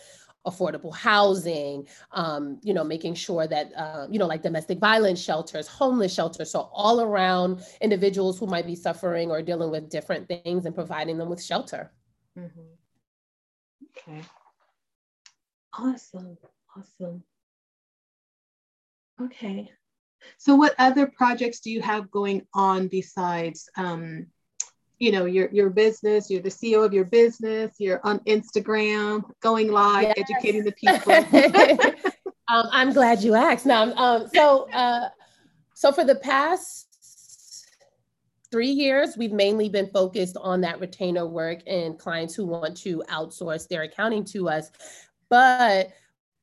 [0.45, 5.67] affordable housing, um, you know, making sure that, uh, you know, like domestic violence shelters,
[5.67, 10.65] homeless shelters, so all around individuals who might be suffering or dealing with different things
[10.65, 11.91] and providing them with shelter.
[12.38, 12.60] Mm-hmm.
[14.10, 14.21] Okay.
[15.73, 16.38] Awesome.
[16.75, 17.23] Awesome.
[19.21, 19.71] Okay.
[20.38, 24.27] So, what other projects do you have going on besides um,
[25.01, 29.71] you know your your business you're the ceo of your business you're on instagram going
[29.71, 30.17] live yes.
[30.17, 30.71] educating the
[31.91, 32.11] people.
[32.47, 33.65] Um, i'm glad you asked.
[33.65, 35.07] Now um, so uh,
[35.73, 36.89] so for the past
[38.51, 43.01] three years we've mainly been focused on that retainer work and clients who want to
[43.07, 44.69] outsource their accounting to us.
[45.29, 45.93] But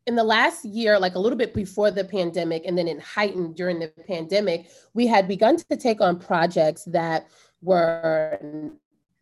[0.06, 3.54] in the last year, like a little bit before the pandemic, and then it heightened
[3.54, 7.28] during the pandemic, we had begun to take on projects that
[7.62, 8.38] were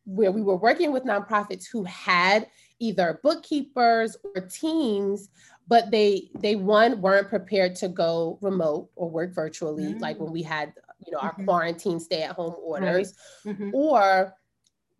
[0.04, 2.46] where we were working with nonprofits who had
[2.78, 5.28] either bookkeepers or teams
[5.68, 9.98] but they they one weren't prepared to go remote or work virtually mm-hmm.
[9.98, 10.72] like when we had
[11.04, 11.44] you know our mm-hmm.
[11.44, 13.54] quarantine stay at home orders right.
[13.54, 13.74] mm-hmm.
[13.74, 14.34] or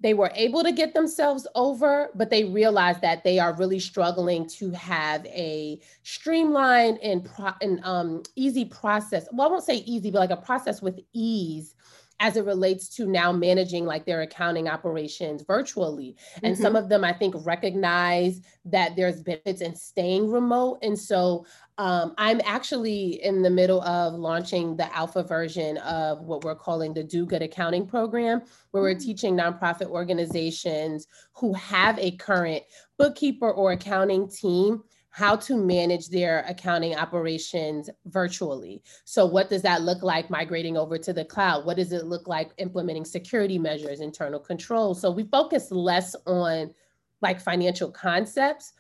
[0.00, 4.46] they were able to get themselves over but they realized that they are really struggling
[4.48, 10.10] to have a streamlined and, pro- and um, easy process well i won't say easy
[10.10, 11.74] but like a process with ease
[12.18, 16.16] as it relates to now managing like their accounting operations virtually.
[16.42, 16.62] And mm-hmm.
[16.62, 20.78] some of them I think recognize that there's benefits in staying remote.
[20.82, 21.46] And so
[21.78, 26.94] um, I'm actually in the middle of launching the alpha version of what we're calling
[26.94, 29.06] the Do Good Accounting Program, where we're mm-hmm.
[29.06, 32.62] teaching nonprofit organizations who have a current
[32.98, 34.82] bookkeeper or accounting team
[35.16, 38.82] how to manage their accounting operations virtually.
[39.06, 41.64] So, what does that look like migrating over to the cloud?
[41.64, 45.00] What does it look like implementing security measures, internal controls?
[45.00, 46.74] So, we focus less on
[47.22, 48.74] like financial concepts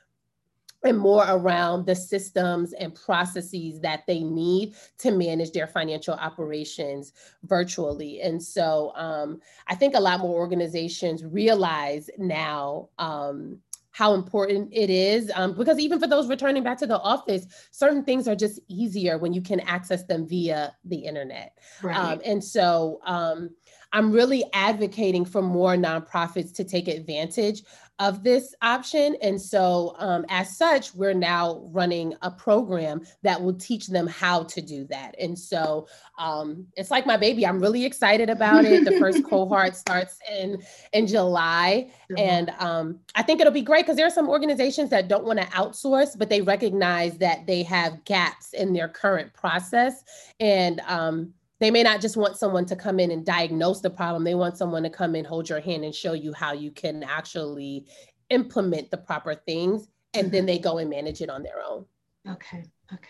[0.84, 7.14] and more around the systems and processes that they need to manage their financial operations
[7.44, 8.20] virtually.
[8.20, 13.58] And so um, I think a lot more organizations realize now um,
[13.96, 18.04] how important it is um, because even for those returning back to the office certain
[18.04, 21.96] things are just easier when you can access them via the internet right.
[21.96, 23.48] um, and so um,
[23.96, 27.62] i'm really advocating for more nonprofits to take advantage
[27.98, 29.16] of this option.
[29.22, 34.42] And so, um, as such, we're now running a program that will teach them how
[34.44, 35.14] to do that.
[35.18, 37.46] And so, um, it's like my baby.
[37.46, 38.84] I'm really excited about it.
[38.84, 42.18] The first cohort starts in in July, mm-hmm.
[42.18, 45.40] and um, I think it'll be great because there are some organizations that don't want
[45.40, 50.04] to outsource, but they recognize that they have gaps in their current process,
[50.38, 54.24] and um, they may not just want someone to come in and diagnose the problem.
[54.24, 57.02] They want someone to come and hold your hand and show you how you can
[57.02, 57.86] actually
[58.30, 61.86] implement the proper things and then they go and manage it on their own.
[62.28, 63.08] Okay okay.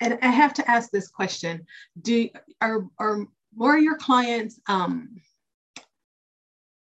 [0.00, 1.66] And i have to ask this question.
[2.00, 2.28] Do
[2.60, 5.16] are are more of your clients um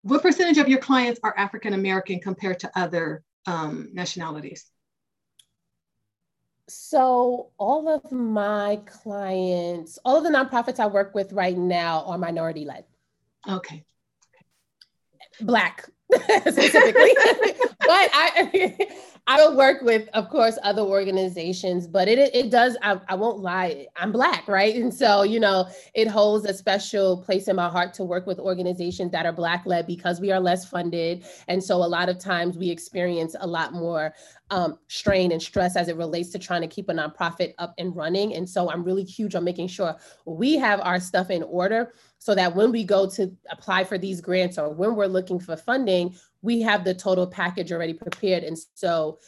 [0.02, 4.66] what percentage of your clients are african american compared to other um, nationalities
[6.70, 12.18] so, all of my clients, all of the nonprofits I work with right now are
[12.18, 12.84] minority led.
[13.48, 13.84] Okay.
[15.40, 15.90] Black
[16.42, 17.12] specifically.
[17.80, 18.78] but I
[19.30, 23.40] I will work with, of course, other organizations, but it it does, I, I won't
[23.40, 24.74] lie, I'm black, right?
[24.74, 28.40] And so, you know, it holds a special place in my heart to work with
[28.40, 31.26] organizations that are black led because we are less funded.
[31.50, 34.14] And so a lot of times we experience a lot more
[34.50, 37.94] um, strain and stress as it relates to trying to keep a nonprofit up and
[37.98, 38.34] running.
[38.34, 42.36] And so I'm really huge on making sure we have our stuff in order so
[42.36, 46.16] that when we go to apply for these grants or when we're looking for funding,
[46.42, 48.44] we have the total package already prepared.
[48.44, 49.20] And so,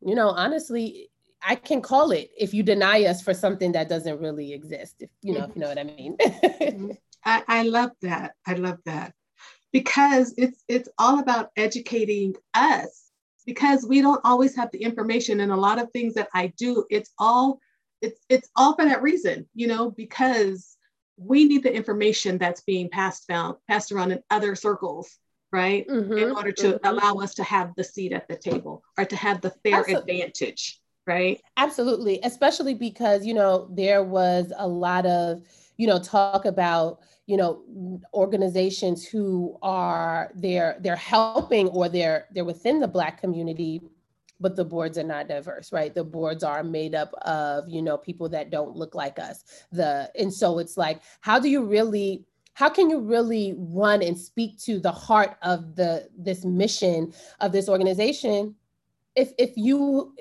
[0.00, 1.10] you know, honestly,
[1.44, 4.96] I can call it if you deny us for something that doesn't really exist.
[5.00, 6.16] If you know, if you know what I mean.
[6.18, 6.90] Mm-hmm.
[7.24, 8.32] I, I love that.
[8.46, 9.14] I love that
[9.72, 13.10] because it's it's all about educating us
[13.46, 16.84] because we don't always have the information and a lot of things that I do
[16.90, 17.58] it's all
[18.00, 20.76] it's it's all for that reason you know because
[21.16, 25.18] we need the information that's being passed down passed around in other circles
[25.52, 26.86] right mm-hmm, in order to mm-hmm.
[26.86, 30.20] allow us to have the seat at the table or to have the fair Absolutely.
[30.20, 35.42] advantage right Absolutely especially because you know there was a lot of
[35.76, 42.44] you know talk about you know organizations who are they're they're helping or they're they're
[42.44, 43.82] within the black community
[44.42, 45.94] but the boards are not diverse right?
[45.94, 49.44] The boards are made up of you know people that don't look like us.
[49.70, 52.24] The and so it's like how do you really
[52.54, 57.52] how can you really run and speak to the heart of the this mission of
[57.52, 58.54] this organization
[59.14, 60.14] if if you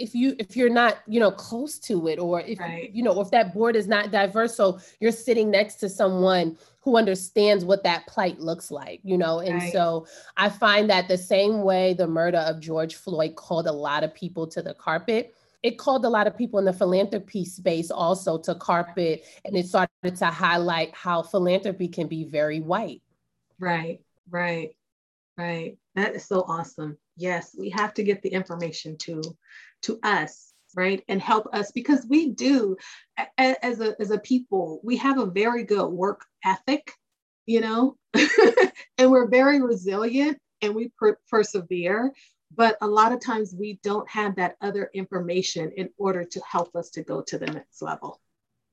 [0.00, 2.90] if you if you're not you know close to it or if right.
[2.94, 4.56] you know if that board is not diverse?
[4.56, 9.40] So you're sitting next to someone who understands what that plight looks like you know?
[9.40, 9.72] And right.
[9.72, 10.06] so
[10.36, 14.14] i find that the same way the murder of george floyd called a lot of
[14.14, 18.38] people to the carpet it called a lot of people in the philanthropy space also
[18.38, 23.02] to carpet and it started to highlight how philanthropy can be very white.
[23.58, 24.00] Right
[24.30, 24.70] right
[25.36, 25.76] right.
[25.94, 26.96] That is so awesome.
[27.16, 29.22] Yes we have to get the information to
[29.82, 32.76] to us right and help us because we do
[33.38, 36.92] as a as a people we have a very good work ethic
[37.46, 37.96] you know
[38.98, 42.12] and we're very resilient and we per- persevere
[42.56, 46.74] but a lot of times we don't have that other information in order to help
[46.74, 48.20] us to go to the next level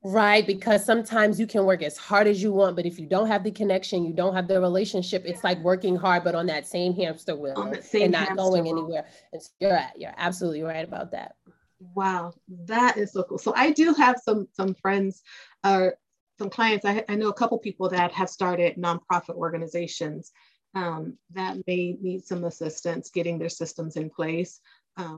[0.04, 3.28] Right, because sometimes you can work as hard as you want, but if you don't
[3.28, 6.68] have the connection, you don't have the relationship, it's like working hard, but on that
[6.68, 8.78] same hamster wheel same and not going wheel.
[8.78, 9.06] anywhere.
[9.34, 11.36] And so you're you're absolutely right about that.
[11.80, 12.34] Wow,
[12.66, 13.38] that is so cool.
[13.38, 15.22] So I do have some some friends
[15.64, 15.96] or uh,
[16.40, 16.86] some clients.
[16.86, 20.32] I, I know a couple people that have started nonprofit organizations
[20.76, 24.60] um, that may need some assistance getting their systems in place.
[24.98, 25.18] Um,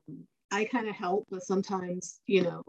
[0.52, 2.64] I kind of help, but sometimes, you know,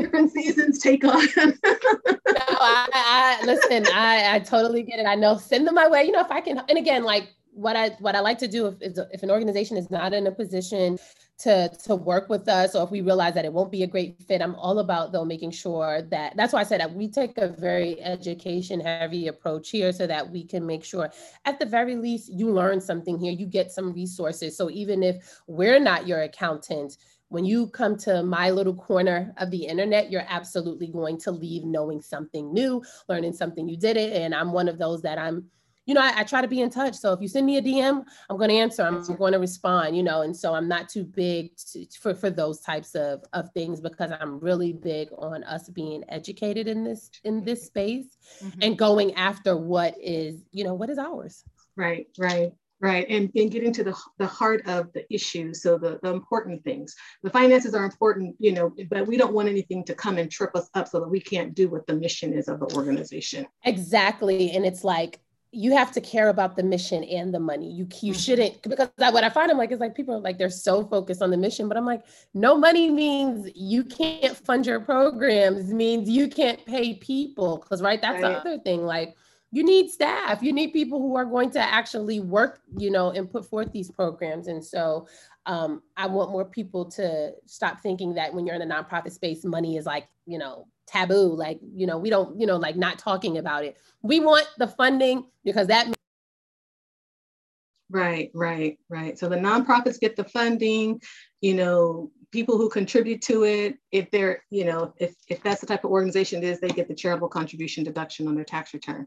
[0.00, 1.26] different seasons take on.
[1.36, 3.86] no, I, I listen.
[3.94, 5.06] I, I totally get it.
[5.06, 5.36] I know.
[5.36, 6.04] Send them my way.
[6.04, 6.62] You know, if I can.
[6.68, 7.28] And again, like
[7.58, 10.32] what I what I like to do if if an organization is not in a
[10.32, 10.98] position
[11.38, 14.20] to to work with us or if we realize that it won't be a great
[14.26, 17.38] fit i'm all about though making sure that that's why i said that we take
[17.38, 21.08] a very education heavy approach here so that we can make sure
[21.44, 25.40] at the very least you learn something here you get some resources so even if
[25.46, 26.96] we're not your accountant
[27.28, 31.62] when you come to my little corner of the internet, you're absolutely going to leave
[31.62, 34.14] knowing something new, learning something you did it.
[34.14, 35.44] And I'm one of those that I'm,
[35.88, 36.94] you know, I, I try to be in touch.
[36.94, 38.82] So if you send me a DM, I'm going to answer.
[38.82, 39.96] I'm, going to respond.
[39.96, 43.50] You know, and so I'm not too big to, for for those types of of
[43.52, 48.58] things because I'm really big on us being educated in this in this space mm-hmm.
[48.60, 51.42] and going after what is, you know, what is ours.
[51.74, 55.98] Right, right right and, and getting to the, the heart of the issue so the,
[56.02, 59.94] the important things the finances are important you know but we don't want anything to
[59.94, 62.60] come and trip us up so that we can't do what the mission is of
[62.60, 65.18] the organization exactly and it's like
[65.50, 67.70] you have to care about the mission and the money.
[67.70, 68.20] You you mm-hmm.
[68.20, 70.84] shouldn't because that, what I find I'm like is like people are like they're so
[70.84, 75.72] focused on the mission, but I'm like no money means you can't fund your programs
[75.72, 78.32] means you can't pay people because right that's right.
[78.32, 79.16] the other thing like
[79.50, 80.42] you need staff.
[80.42, 83.90] You need people who are going to actually work you know and put forth these
[83.90, 84.48] programs.
[84.48, 85.06] And so
[85.46, 89.44] um, i want more people to stop thinking that when you're in the nonprofit space
[89.44, 91.34] money is like you know taboo.
[91.34, 93.76] Like you know we don't you know like not talking about it.
[94.02, 95.92] We want the funding because that
[97.90, 99.18] right right right.
[99.18, 101.00] So the nonprofits get the funding
[101.40, 105.66] you know people who contribute to it if they're you know if if that's the
[105.66, 109.06] type of organization it is they get the charitable contribution deduction on their tax return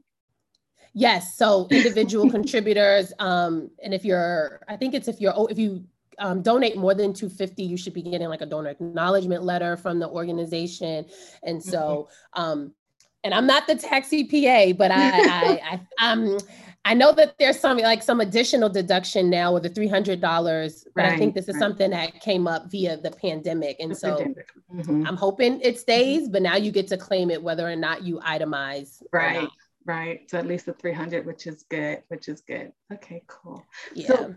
[0.93, 1.35] Yes.
[1.37, 5.83] So individual contributors, um, and if you're, I think it's if you're, if you
[6.19, 9.99] um, donate more than 250, you should be getting like a donor acknowledgement letter from
[9.99, 11.05] the organization.
[11.43, 12.41] And so, mm-hmm.
[12.41, 12.73] um,
[13.23, 16.37] and I'm not the tax CPA, but I, I, I, um,
[16.83, 20.87] I know that there's some like some additional deduction now with the three hundred dollars,
[20.95, 21.59] but right, I think this is right.
[21.59, 24.49] something that came up via the pandemic, and the so pandemic.
[24.73, 25.05] Mm-hmm.
[25.05, 26.23] I'm hoping it stays.
[26.23, 26.31] Mm-hmm.
[26.31, 29.03] But now you get to claim it whether or not you itemize.
[29.13, 29.47] Right
[29.85, 30.29] right?
[30.29, 32.71] So at least the 300, which is good, which is good.
[32.93, 33.65] Okay, cool.
[33.93, 34.07] Yeah.
[34.07, 34.35] So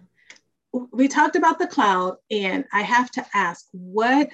[0.92, 4.28] we talked about the cloud and I have to ask what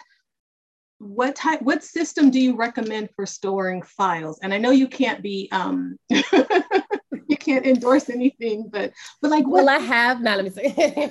[1.01, 5.23] what type what system do you recommend for storing files and i know you can't
[5.23, 8.93] be um you can't endorse anything but
[9.23, 11.11] but like what- well i have now let me say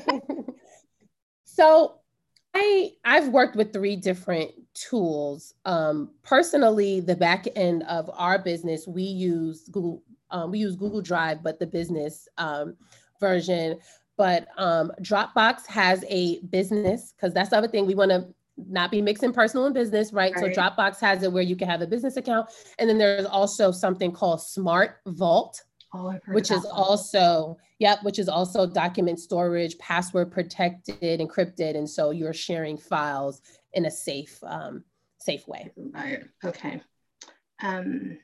[1.43, 1.99] so
[2.54, 5.54] I I've worked with three different tools.
[5.66, 10.04] Um, personally, the back end of our business, we use Google.
[10.32, 12.76] Um, we use Google Drive, but the business um,
[13.20, 13.80] version.
[14.18, 18.28] But um, Dropbox has a business because that's the other thing we want to
[18.68, 20.34] not be mixing personal and business, right?
[20.36, 20.54] right?
[20.54, 23.72] So Dropbox has it where you can have a business account, and then there's also
[23.72, 25.64] something called Smart Vault,
[25.94, 32.12] Oh, which is also yep, which is also document storage, password protected, encrypted, and so
[32.12, 33.42] you're sharing files
[33.74, 34.84] in a safe um,
[35.20, 35.72] safe way.
[35.76, 36.24] Right.
[36.46, 36.82] Okay.
[37.62, 38.20] Um,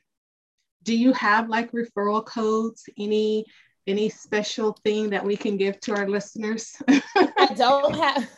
[0.84, 2.84] do you have like referral codes?
[2.96, 3.44] Any
[3.88, 6.76] any special thing that we can give to our listeners?
[6.88, 8.28] I don't have.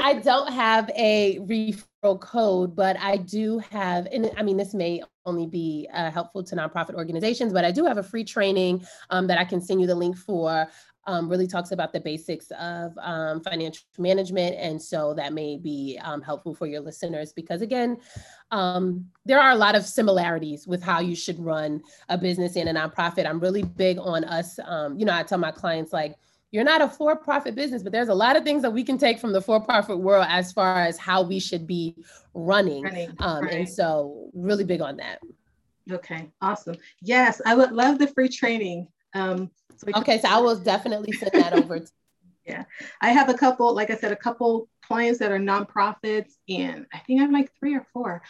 [0.00, 5.02] I don't have a referral code, but I do have, and I mean, this may
[5.26, 9.26] only be uh, helpful to nonprofit organizations, but I do have a free training um,
[9.26, 10.66] that I can send you the link for.
[11.06, 14.54] Um, really talks about the basics of um, financial management.
[14.56, 17.96] And so that may be um, helpful for your listeners because, again,
[18.50, 21.80] um, there are a lot of similarities with how you should run
[22.10, 23.26] a business and a nonprofit.
[23.26, 24.58] I'm really big on us.
[24.64, 26.16] Um, you know, I tell my clients, like,
[26.52, 29.18] you're not a for-profit business, but there's a lot of things that we can take
[29.18, 31.94] from the for-profit world as far as how we should be
[32.34, 32.82] running.
[32.82, 33.52] running um, right.
[33.52, 35.20] And so, really big on that.
[35.90, 36.76] Okay, awesome.
[37.00, 38.88] Yes, I would love the free training.
[39.14, 41.80] Um, so okay, so I will definitely send that over.
[41.80, 41.92] To-
[42.46, 42.64] yeah,
[43.00, 46.98] I have a couple, like I said, a couple clients that are nonprofits, and I
[46.98, 48.22] think I have like three or four.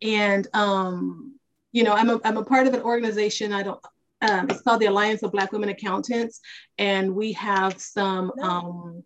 [0.00, 1.38] And um,
[1.72, 3.52] you know, I'm a, I'm a part of an organization.
[3.52, 3.80] I don't
[4.24, 6.40] um, it's called the Alliance of Black Women Accountants,
[6.78, 9.04] and we have some um,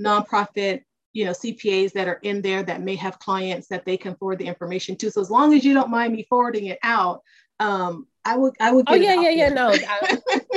[0.00, 0.82] nonprofit,
[1.12, 4.38] you know, CPAs that are in there that may have clients that they can forward
[4.38, 5.10] the information to.
[5.10, 7.22] So as long as you don't mind me forwarding it out,
[7.60, 8.84] um, I would I would.
[8.88, 9.48] Oh yeah, yeah, yeah.
[9.48, 10.18] No, I,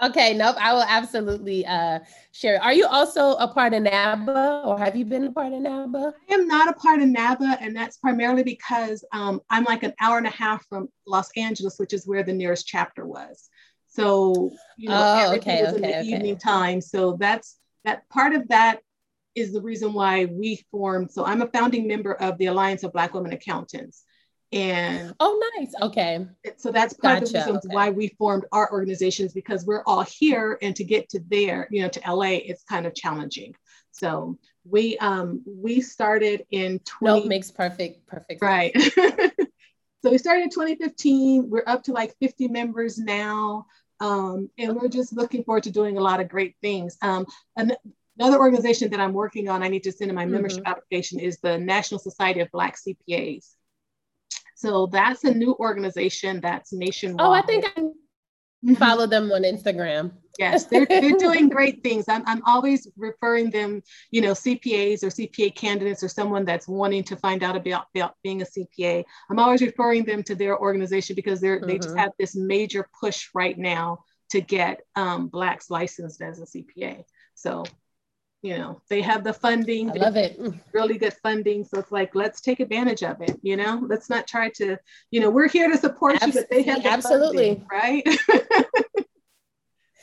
[0.00, 0.56] Okay, nope.
[0.60, 1.98] I will absolutely uh,
[2.32, 2.62] share.
[2.62, 6.14] Are you also a part of NABA or have you been a part of NABA?
[6.30, 9.94] I am not a part of NABA, and that's primarily because um, I'm like an
[10.00, 13.48] hour and a half from Los Angeles, which is where the nearest chapter was.
[13.88, 16.02] So, you know, oh, everything okay, was in the okay.
[16.02, 16.80] evening time.
[16.80, 18.80] So that's that part of that
[19.34, 21.10] is the reason why we formed.
[21.10, 24.04] So I'm a founding member of the Alliance of Black Women Accountants.
[24.50, 25.74] And oh, nice.
[25.82, 26.26] Okay.
[26.56, 27.24] So that's part gotcha.
[27.24, 27.74] of the reasons okay.
[27.74, 31.82] why we formed our organizations because we're all here, and to get to there, you
[31.82, 33.54] know, to LA, it's kind of challenging.
[33.90, 38.72] So we um we started in 20 no, makes perfect perfect right.
[40.02, 41.50] so we started in 2015.
[41.50, 43.66] We're up to like 50 members now.
[44.00, 46.96] Um, and we're just looking forward to doing a lot of great things.
[47.02, 47.26] Um,
[47.56, 50.70] another organization that I'm working on, I need to send in my membership mm-hmm.
[50.70, 53.54] application, is the National Society of Black CPAs.
[54.58, 57.24] So that's a new organization that's nationwide.
[57.24, 58.74] Oh, I think I mm-hmm.
[58.74, 60.10] follow them on Instagram.
[60.36, 62.06] Yes, they're, they're doing great things.
[62.08, 67.04] I'm, I'm always referring them, you know, CPAs or CPA candidates or someone that's wanting
[67.04, 69.04] to find out about, about being a CPA.
[69.30, 71.68] I'm always referring them to their organization because they're, mm-hmm.
[71.68, 71.98] they just mm-hmm.
[71.98, 74.00] have this major push right now
[74.30, 77.04] to get um, Blacks licensed as a CPA.
[77.36, 77.62] So
[78.42, 80.40] you know they have the funding I love it.
[80.72, 81.64] really good funding.
[81.64, 83.82] So it's like let's take advantage of it you know?
[83.86, 84.76] Let's not try to
[85.10, 87.54] you know we're here to support Absol- you but they have the absolutely.
[87.54, 88.06] funding, right?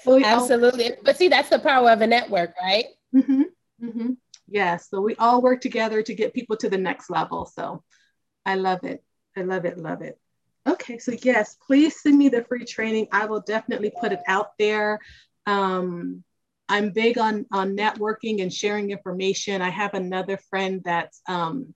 [0.04, 0.92] So absolutely.
[0.92, 2.86] All- but see that's the power of a network right?
[3.14, 3.42] Mm-hmm.
[3.84, 4.10] Mm-hmm.
[4.48, 7.46] yeah so we all work together to get people to the next level.
[7.46, 7.84] So
[8.46, 9.04] i love it.
[9.36, 9.78] I love it.
[9.80, 10.20] Love it.
[10.68, 11.00] Okay.
[11.00, 13.08] So yes please send me the free training.
[13.12, 15.00] I will definitely put it out there.
[15.48, 16.24] Um,
[16.68, 19.62] I'm big on, on networking and sharing information.
[19.62, 21.74] I have another friend that's um,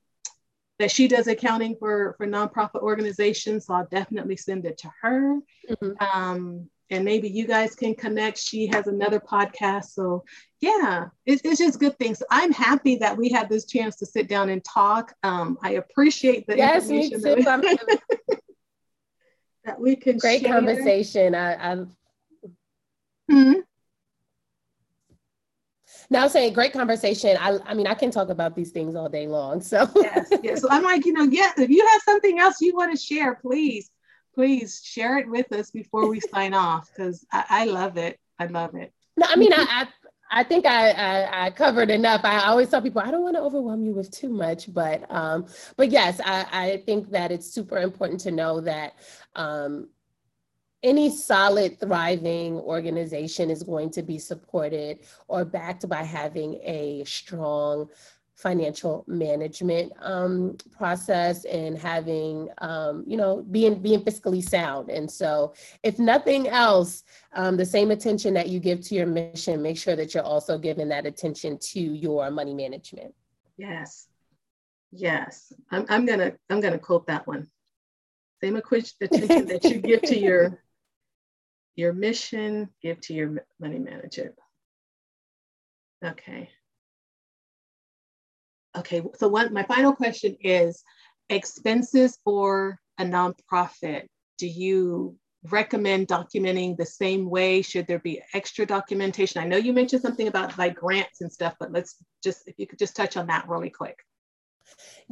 [0.80, 5.40] that she does accounting for for nonprofit organizations, so I'll definitely send it to her.
[5.70, 5.92] Mm-hmm.
[6.04, 8.40] Um, and maybe you guys can connect.
[8.40, 10.24] She has another podcast, so
[10.60, 12.24] yeah, it's, it's just good things.
[12.32, 15.14] I'm happy that we had this chance to sit down and talk.
[15.22, 18.36] Um, I appreciate the yes, information that we,
[19.66, 20.18] that we, can.
[20.18, 20.54] Great share.
[20.54, 21.36] conversation.
[21.36, 21.76] I, I...
[23.32, 23.60] Mm-hmm.
[26.10, 27.38] Now, say great conversation.
[27.40, 29.62] I, I mean, I can talk about these things all day long.
[29.62, 30.62] So yes, yes.
[30.62, 31.52] So I'm like, you know, yeah.
[31.58, 33.90] If you have something else you want to share, please,
[34.34, 38.20] please share it with us before we sign off because I, I, love it.
[38.40, 38.92] I love it.
[39.18, 39.88] No, I mean, I, I
[40.32, 42.22] I think I, I, I, covered enough.
[42.24, 45.48] I always tell people I don't want to overwhelm you with too much, but um,
[45.76, 48.94] but yes, I, I think that it's super important to know that
[49.36, 49.90] um,
[50.82, 57.90] any solid, thriving organization is going to be supported or backed by having a strong
[58.36, 64.90] financial management um, process and having, um, you know, being being fiscally sound.
[64.90, 65.54] And so,
[65.84, 67.04] if nothing else,
[67.34, 70.58] um, the same attention that you give to your mission, make sure that you're also
[70.58, 73.14] giving that attention to your money management.
[73.58, 74.08] Yes.
[74.92, 75.52] Yes.
[75.70, 77.48] I'm, I'm gonna I'm gonna quote that one.
[78.42, 80.62] Same attention that you give to your
[81.80, 84.34] your mission, give to your money manager.
[86.06, 86.50] Okay.
[88.78, 90.84] Okay, so one my final question is
[91.30, 94.06] expenses for a nonprofit.
[94.38, 95.18] Do you
[95.50, 97.62] recommend documenting the same way?
[97.62, 99.42] Should there be extra documentation?
[99.42, 102.68] I know you mentioned something about like grants and stuff, but let's just, if you
[102.68, 103.98] could just touch on that really quick.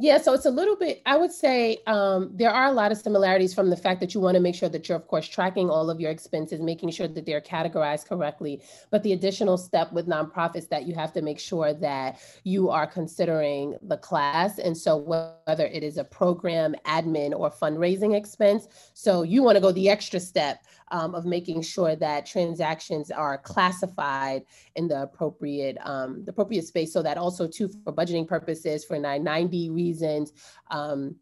[0.00, 2.98] Yeah, so it's a little bit, I would say um, there are a lot of
[2.98, 5.68] similarities from the fact that you want to make sure that you're, of course, tracking
[5.68, 8.62] all of your expenses, making sure that they're categorized correctly.
[8.92, 12.86] But the additional step with nonprofits that you have to make sure that you are
[12.86, 14.60] considering the class.
[14.60, 18.68] And so whether it is a program, admin, or fundraising expense.
[18.94, 23.38] So you want to go the extra step um, of making sure that transactions are
[23.38, 24.44] classified
[24.76, 26.92] in the appropriate um, the appropriate space.
[26.92, 30.32] So that also too for budgeting purposes for 990 reasons
[30.70, 31.16] um,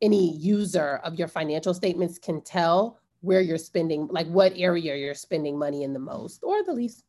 [0.00, 5.14] any user of your financial statements can tell where you're spending like what area you're
[5.14, 7.04] spending money in the most or the least.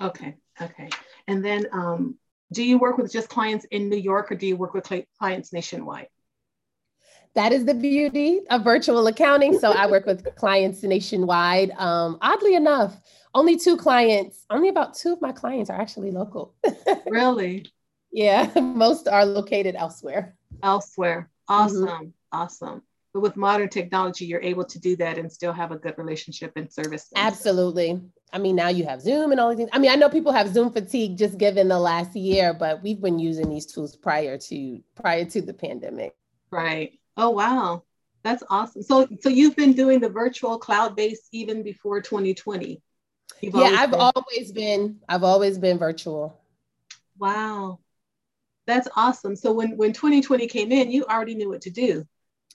[0.00, 0.88] Okay okay.
[1.26, 2.16] And then um,
[2.52, 5.52] do you work with just clients in new york or do you work with clients
[5.52, 6.08] nationwide
[7.34, 9.58] that is the beauty of virtual accounting.
[9.58, 11.72] So I work with clients nationwide.
[11.72, 12.96] Um, oddly enough,
[13.34, 16.54] only two clients, only about two of my clients are actually local.
[17.06, 17.66] really?
[18.12, 20.36] Yeah, most are located elsewhere.
[20.62, 21.28] Elsewhere.
[21.48, 21.86] Awesome.
[21.86, 22.08] Mm-hmm.
[22.32, 22.82] Awesome.
[23.12, 26.52] But with modern technology, you're able to do that and still have a good relationship
[26.56, 27.08] and service.
[27.14, 28.00] Absolutely.
[28.32, 29.70] I mean, now you have Zoom and all these things.
[29.72, 33.00] I mean, I know people have Zoom fatigue just given the last year, but we've
[33.00, 36.16] been using these tools prior to prior to the pandemic.
[36.50, 36.98] Right.
[37.16, 37.84] Oh wow,
[38.22, 38.82] that's awesome.
[38.82, 42.82] So so you've been doing the virtual cloud based even before 2020.
[43.40, 44.00] You've yeah, I've been.
[44.00, 46.40] always been I've always been virtual.
[47.18, 47.80] Wow.
[48.66, 49.36] That's awesome.
[49.36, 52.06] So when when 2020 came in, you already knew what to do.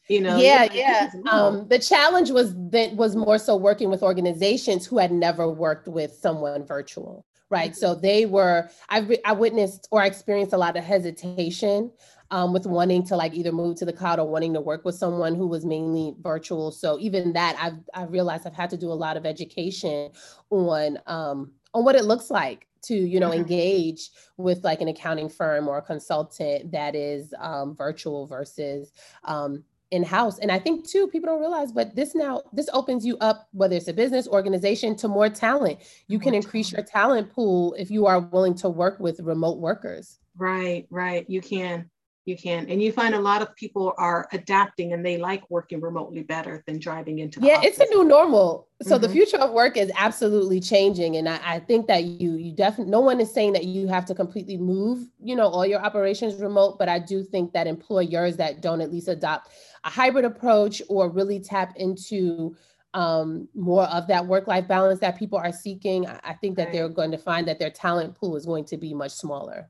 [0.07, 1.11] You know, yeah, like, yeah.
[1.29, 5.87] Um, the challenge was that was more so working with organizations who had never worked
[5.87, 7.71] with someone virtual right?
[7.71, 7.79] Mm-hmm.
[7.79, 11.91] So they were, I, I witnessed or I experienced a lot of hesitation
[12.31, 14.95] um, with wanting to like either move to the cloud or wanting to work with
[14.95, 16.71] someone who was mainly virtual.
[16.71, 20.11] So even that, I've I realized I've had to do a lot of education
[20.49, 23.41] on um, on what it looks like to you know mm-hmm.
[23.41, 28.91] engage with like an accounting firm or a consultant that is um, virtual versus
[29.23, 30.39] um, in-house.
[30.39, 33.75] And i think too people don't realize but this now this opens you up whether
[33.75, 35.79] it's a business organization to more talent.
[36.07, 40.19] You can increase your talent pool if you are willing to work with remote workers.
[40.37, 41.27] Right right.
[41.29, 41.89] You can
[42.29, 45.81] you can and you find a lot of people are adapting and they like working
[45.81, 47.77] remotely better than driving into yeah office.
[47.77, 49.01] it's a new normal so mm-hmm.
[49.01, 52.91] the future of work is absolutely changing and I, I think that you you definitely
[52.91, 56.39] no one is saying that you have to completely move you know all your operations
[56.39, 59.51] remote but i do think that employers that don't at least adopt
[59.83, 62.55] a hybrid approach or really tap into
[62.95, 66.73] um, more of that work-life balance that people are seeking I, I think that right.
[66.73, 69.69] they're going to find that their talent pool is going to be much smaller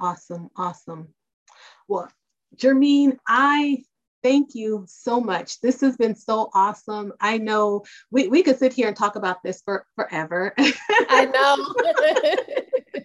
[0.00, 1.08] awesome awesome
[1.88, 2.08] well,
[2.56, 3.84] Germeen, I
[4.22, 5.60] thank you so much.
[5.60, 7.12] This has been so awesome.
[7.20, 10.54] I know we, we could sit here and talk about this for forever.
[10.58, 13.02] I know.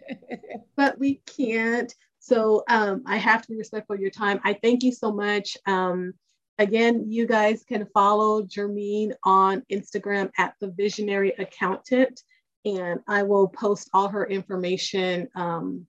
[0.76, 1.94] but we can't.
[2.20, 4.40] So um, I have to be respectful of your time.
[4.44, 5.58] I thank you so much.
[5.66, 6.14] Um,
[6.60, 12.22] again, you guys can follow Germeen on Instagram at the Visionary Accountant,
[12.66, 15.88] and I will post all her information um,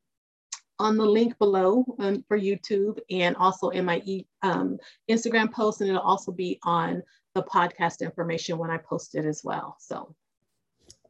[0.78, 4.02] on the link below um, for YouTube and also in my
[4.42, 4.78] um,
[5.10, 7.02] Instagram post, and it'll also be on
[7.34, 9.76] the podcast information when I post it as well.
[9.80, 10.14] So.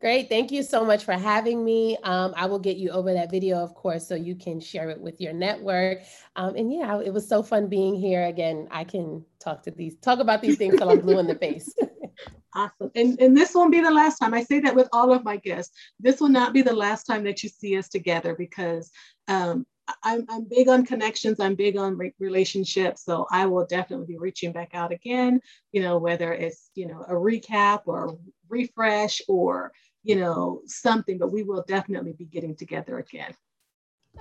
[0.00, 0.28] Great.
[0.28, 1.96] Thank you so much for having me.
[2.04, 5.00] Um, I will get you over that video, of course, so you can share it
[5.00, 6.02] with your network.
[6.36, 8.26] Um, and yeah, it was so fun being here.
[8.26, 11.34] Again, I can talk to these, talk about these things till I'm blue in the
[11.34, 11.74] face.
[12.54, 12.92] awesome.
[12.94, 14.34] And, and this won't be the last time.
[14.34, 15.74] I say that with all of my guests.
[15.98, 18.92] This will not be the last time that you see us together because
[19.26, 19.66] um,
[20.04, 21.40] I'm, I'm big on connections.
[21.40, 23.04] I'm big on re- relationships.
[23.04, 25.40] So I will definitely be reaching back out again,
[25.72, 28.16] you know, whether it's, you know, a recap or
[28.48, 29.72] refresh or,
[30.08, 33.34] you know, something, but we will definitely be getting together again.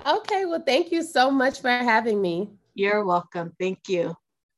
[0.06, 0.46] Okay.
[0.46, 2.52] Well, thank you so much for having me.
[2.76, 3.56] You're welcome.
[3.58, 4.14] Thank you.